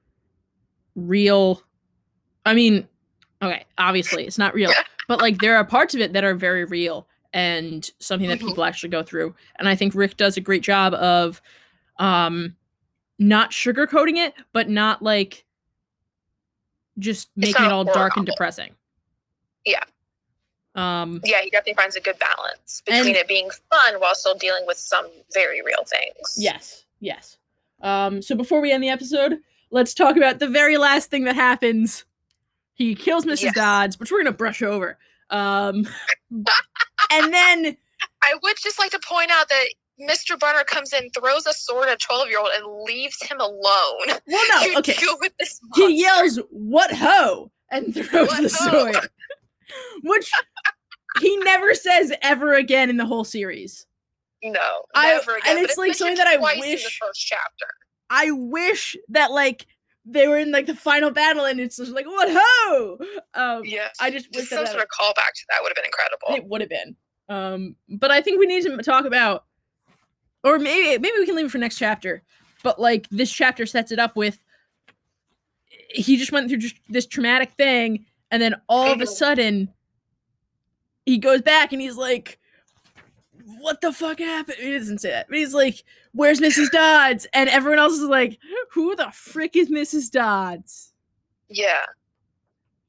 [0.96, 1.62] real.
[2.46, 2.88] I mean,
[3.42, 4.72] okay, obviously it's not real,
[5.08, 8.48] but like there are parts of it that are very real and something that Mhm.
[8.48, 9.36] people actually go through.
[9.60, 11.42] And I think Rick does a great job of
[12.00, 12.56] um
[13.20, 15.44] not sugarcoating it, but not like
[17.00, 18.74] just It's making it all dark and depressing.
[19.66, 19.84] Yeah.
[20.76, 24.36] Um Yeah, he definitely finds a good balance between And- it being fun while still
[24.36, 26.36] dealing with some very real things.
[26.38, 27.38] yes, yes.
[27.82, 29.39] Um so before we end the episode,
[29.72, 32.06] let's talk about the very last thing that happens.
[32.74, 33.41] He kills Mrs.
[33.43, 33.56] Yes.
[33.56, 34.98] Dodds, which we're gonna brush over.
[35.30, 35.88] Um
[36.32, 37.78] and then
[38.22, 39.66] I would just like to point out that
[40.00, 40.39] Mr.
[40.39, 44.20] Brunner comes in, throws a sword at a 12 year old, and leaves him alone
[44.28, 44.93] well no, okay.
[44.93, 48.91] deal with this he yells what ho and throws What the ho?
[48.91, 49.10] sword
[50.04, 50.30] which
[51.22, 53.86] he never says ever again in the whole series
[54.43, 54.60] No,
[54.95, 55.39] I- again.
[55.48, 57.66] and it's like something that I in the wish- first chapter.
[58.10, 59.66] i wish that like
[60.06, 62.98] they were in like the final battle and it's just like what ho
[63.34, 63.95] um Yes.
[64.00, 66.28] i just wish Just some that sort of callback to that would have been incredible.
[66.36, 66.95] it would have been
[67.30, 69.43] Um, but I think we need to talk about,
[70.48, 72.24] or maybe maybe we can leave it for next chapter.
[72.64, 74.43] But like this chapter sets it up with,
[75.89, 79.74] he just went through just this traumatic thing, and then all of a sudden,
[81.06, 82.39] he goes back and he's like,
[83.60, 85.84] "What the fuck happened?" He doesn't say that, but he's like,
[86.14, 86.72] "Where's Mrs.
[86.72, 88.39] Dodds?" And everyone else is like,
[88.72, 90.10] "Who the frick is Mrs.
[90.10, 90.93] Dodds?"
[91.50, 91.86] Yeah.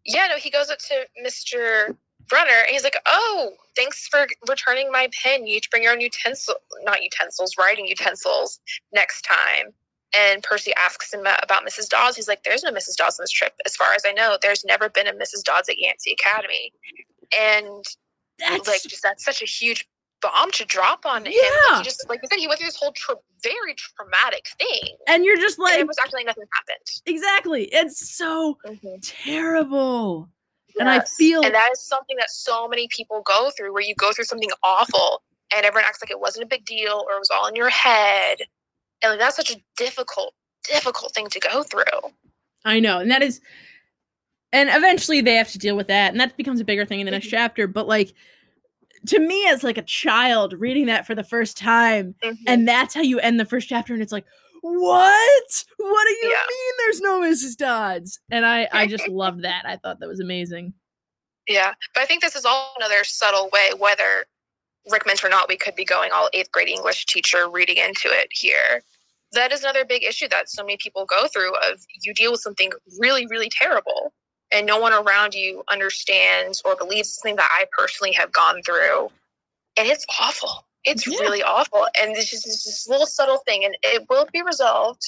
[0.05, 1.97] Yeah, no, he goes up to Mr.
[2.29, 5.47] Brunner and he's like, Oh, thanks for returning my pen.
[5.47, 8.61] You each bring your own utensil not utensils, writing utensils
[8.93, 9.73] next time.
[10.17, 11.89] And Percy asks him about Mrs.
[11.89, 12.17] Dawes.
[12.17, 12.97] He's like, There's no Mrs.
[12.97, 13.55] Dawes on this trip.
[13.67, 15.43] As far as I know, there's never been a Mrs.
[15.45, 16.73] Dawes at Yancey Academy.
[17.39, 17.85] And
[18.39, 19.87] That's like just that's such a huge
[20.21, 21.33] bomb to drop on him.
[21.35, 21.75] Yeah.
[21.75, 24.97] Like, he just like you said, he went through this whole tra- very traumatic thing.
[25.09, 26.87] and you're just and like, it was actually nothing happened.
[27.07, 27.65] exactly.
[27.73, 28.97] It's so mm-hmm.
[29.03, 30.29] terrible.
[30.79, 33.95] And I feel- and that is something that so many people go through where you
[33.95, 35.23] go through something awful
[35.55, 37.71] and everyone acts like it wasn't a big deal or it was all in your
[37.71, 38.39] head.
[39.03, 40.35] And like, that's such a difficult,
[40.71, 42.13] difficult thing to go through.
[42.65, 43.41] I know, and that is,
[44.53, 47.07] and eventually they have to deal with that, and that becomes a bigger thing in
[47.07, 47.31] the next Mhm.
[47.31, 47.67] chapter.
[47.67, 48.15] But like,
[49.07, 52.15] to me, as like a child reading that for the first time,
[52.47, 54.27] and that's how you end the first chapter, and it's like,
[54.63, 55.65] what?
[55.79, 56.43] What do you Yeah.
[56.49, 56.73] mean?
[56.79, 57.57] There's no Mrs.
[57.57, 58.21] Dodds?
[58.31, 59.63] And I, I just loved that.
[59.67, 60.75] I thought that was amazing.
[61.47, 61.75] yeah.
[61.95, 64.27] But I think this is all another subtle way, whether
[64.91, 68.09] Rick meant or not, we could be going all eighth grade English teacher reading into
[68.09, 68.83] it here.
[69.33, 72.41] That is another big issue that so many people go through of you deal with
[72.41, 74.13] something really, really terrible
[74.51, 79.11] and no one around you understands or believes something that I personally have gone through.
[79.79, 80.67] And it's awful.
[80.89, 81.19] It's Yeah.
[81.21, 81.87] really awful.
[82.01, 85.03] And this is just this little subtle thing and it will be resolved.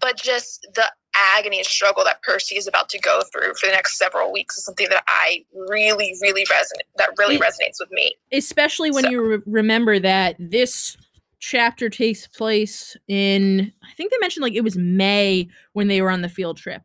[0.00, 0.90] But just the
[1.36, 4.56] agony and struggle that Percy is about to go through for the next several weeks
[4.58, 8.16] is something that I really, really resonate that really It- resonates with me.
[8.32, 10.96] Especially when So- you re- remember that this
[11.38, 16.10] chapter takes place in, I think they mentioned like it was May when they were
[16.10, 16.82] on the field trip.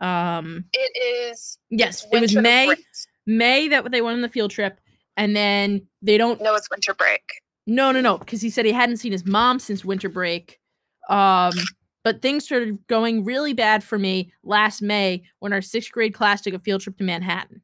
[0.00, 2.66] Um, It is yes, it was May.
[2.66, 2.84] break.
[3.26, 4.78] May that they went on the field trip,
[5.16, 6.40] and then they don't.
[6.40, 7.22] No, it's winter break.
[7.66, 10.60] No, no, no, because he said he hadn't seen his mom since winter break.
[11.08, 11.52] Um,
[12.04, 16.40] but things started going really bad for me last May when our sixth grade class
[16.40, 17.62] took a field trip to Manhattan.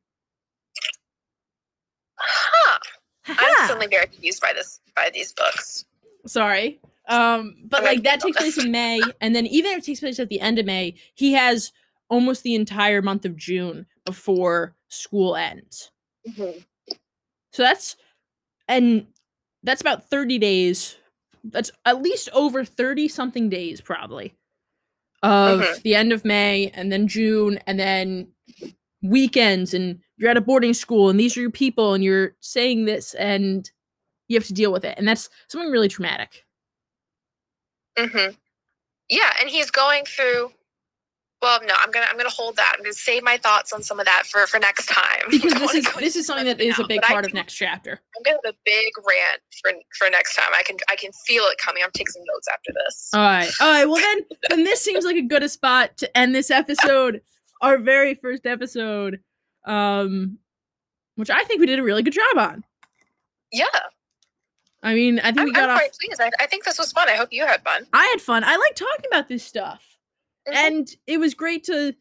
[2.17, 2.79] Huh.
[3.29, 5.85] I'm suddenly very confused by this by these books.
[6.27, 6.81] Sorry.
[7.09, 10.01] Um, but I'm like that takes place in May, and then even if it takes
[10.01, 11.73] place at the end of May, he has
[12.09, 15.91] almost the entire month of June before school ends.
[16.37, 17.97] So that's
[18.69, 19.07] and
[19.63, 20.97] that's about 30 days.
[21.45, 24.35] That's at least over 30 something days probably.
[25.23, 25.83] Of Mhm.
[25.83, 28.33] the end of May and then June and then
[29.03, 32.85] weekends and you're at a boarding school and these are your people and you're saying
[32.85, 33.71] this and
[34.29, 34.97] you have to deal with it.
[34.99, 36.45] And that's something really traumatic.
[37.99, 38.29] hmm
[39.09, 40.53] Yeah, and he's going through.
[41.43, 42.75] Well, no, I'm gonna I'm gonna hold that.
[42.79, 45.25] I'm gonna save my thoughts on some of that for for next time.
[45.29, 47.35] Because this is this is something that is a now, big but I part of
[47.35, 48.01] next chapter.
[48.17, 50.51] I'm gonna have a big rant for for next time.
[50.57, 51.83] I can I can feel it coming.
[51.83, 53.11] I'm taking some notes after this.
[53.13, 53.51] All right.
[53.61, 53.85] All right.
[53.87, 54.21] Well, then,
[54.51, 57.23] then this seems like a good a spot to end this episode,
[57.61, 59.19] our very first episode,
[59.67, 60.39] um,
[61.17, 62.65] which I think we did a really good job on.
[63.51, 63.67] yeah,
[64.83, 65.79] I mean, I think I'm, we got I'm off.
[65.79, 66.21] quite pleased.
[66.21, 67.09] I, I think this was fun.
[67.09, 67.85] I hope you had fun.
[67.93, 68.45] I had fun.
[68.45, 69.92] I like talking about this stuff.
[70.47, 71.95] And it was great to.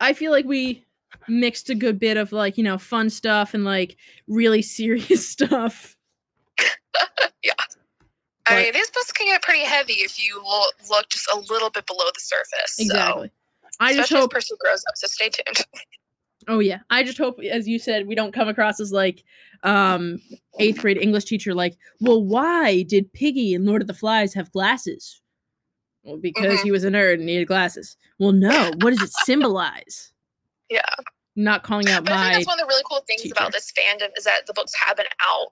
[0.00, 0.84] I feel like we
[1.28, 3.96] mixed a good bit of like you know fun stuff and like
[4.28, 5.96] really serious stuff.
[7.42, 7.52] yeah.
[8.46, 11.70] But- mean, these books can get pretty heavy if you look, look just a little
[11.70, 12.74] bit below the surface.
[12.76, 13.30] So, Exactly.
[13.78, 14.32] I just hope.
[14.32, 14.96] Percy grows up.
[14.96, 15.66] So stay tuned.
[16.48, 16.80] Oh yeah.
[16.90, 19.24] I just hope, as you said, we don't come across as like
[19.62, 20.20] um
[20.58, 24.50] eighth grade English teacher like, well, why did Piggy and Lord of the Flies have
[24.52, 25.20] glasses?
[26.02, 26.64] Well, because Mhm.
[26.64, 27.96] he was a nerd and needed glasses.
[28.18, 28.70] Well, no.
[28.80, 30.12] What does it symbolize?
[30.68, 30.82] Yeah.
[31.36, 33.34] Not calling out But I think that's one of the really cool things teacher.
[33.36, 35.48] about this fandom is that the books have been out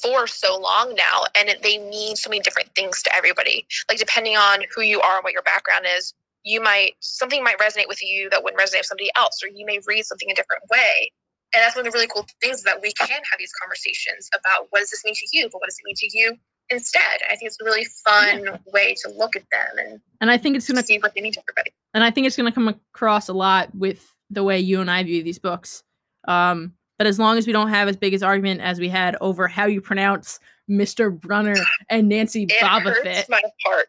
[0.00, 3.66] for so long now, and it, they mean so many different things to everybody.
[3.88, 7.58] Like depending on who you are and what your background is, you might something might
[7.58, 10.34] resonate with you that wouldn't resonate with somebody else, or you may read something a
[10.34, 11.12] different way.
[11.54, 14.28] And that's one of the really cool things is that we can have these conversations
[14.34, 16.36] about what does this mean to you, but what does it mean to you
[16.72, 17.20] instead.
[17.30, 20.56] I think it's a really fun way to look at them and and I think
[20.56, 21.72] it's gonna see what they mean to everybody.
[21.94, 25.02] and I think it's gonna come across a lot with the way you and I
[25.02, 25.82] view these books.
[26.26, 29.16] Um, but as long as we don't have as big as argument as we had
[29.20, 30.38] over how you pronounce
[30.70, 31.10] Mr.
[31.16, 31.56] Brunner
[31.90, 33.28] and Nancy It Boba hurts Fett.
[33.28, 33.86] my heart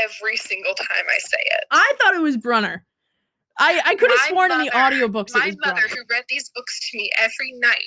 [0.00, 1.64] every single time I say it.
[1.70, 2.84] I thought it was Brunner.
[3.58, 5.88] I, I could have sworn in the mother- audiobooks it my mother Brunner.
[5.88, 7.78] who read these books to me every night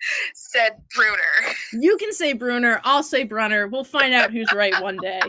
[0.34, 1.54] said Bruner.
[1.72, 2.80] You can say Bruner.
[2.84, 3.68] I'll say Brunner.
[3.68, 5.20] We'll find out who's right one day.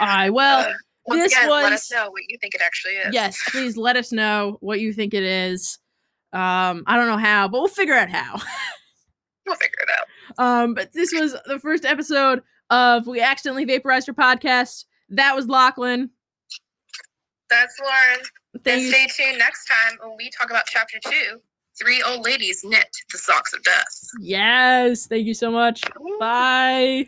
[0.00, 0.30] All right.
[0.30, 0.68] Well,
[1.08, 3.12] Uh, this again, let us know what you think it actually is.
[3.12, 3.38] yes.
[3.48, 5.78] Please let us know what you think it is.
[6.32, 8.40] Um, I don't know how, but we'll figure out how.
[9.44, 9.88] We'll figure it
[10.38, 10.44] out.
[10.62, 14.84] Um, but this was the first episode of We Accidentally Vaporized Your Podcast.
[15.08, 16.10] That was Lachlan.
[17.50, 18.20] That's Lauren.
[18.64, 18.92] Thank and you.
[18.92, 21.40] stay tuned next time when we talk about chapter two.
[21.82, 23.98] Three old ladies knit the socks of death.
[24.20, 25.08] Yes.
[25.08, 25.82] Thank you so much.
[26.20, 27.06] Bye.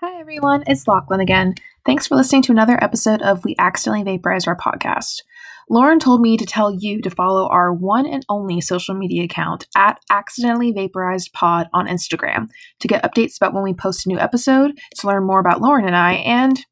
[0.00, 0.62] Hi, everyone.
[0.66, 1.54] It's Lachlan again.
[1.86, 5.22] Thanks for listening to another episode of We Accidentally Vaporized Our Podcast.
[5.70, 9.66] Lauren told me to tell you to follow our one and only social media account
[9.74, 12.48] at Accidentally Vaporized Pod on Instagram
[12.80, 15.86] to get updates about when we post a new episode, to learn more about Lauren
[15.86, 16.62] and I, and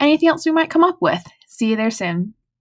[0.00, 1.22] anything else we might come up with.
[1.46, 2.34] See you there soon.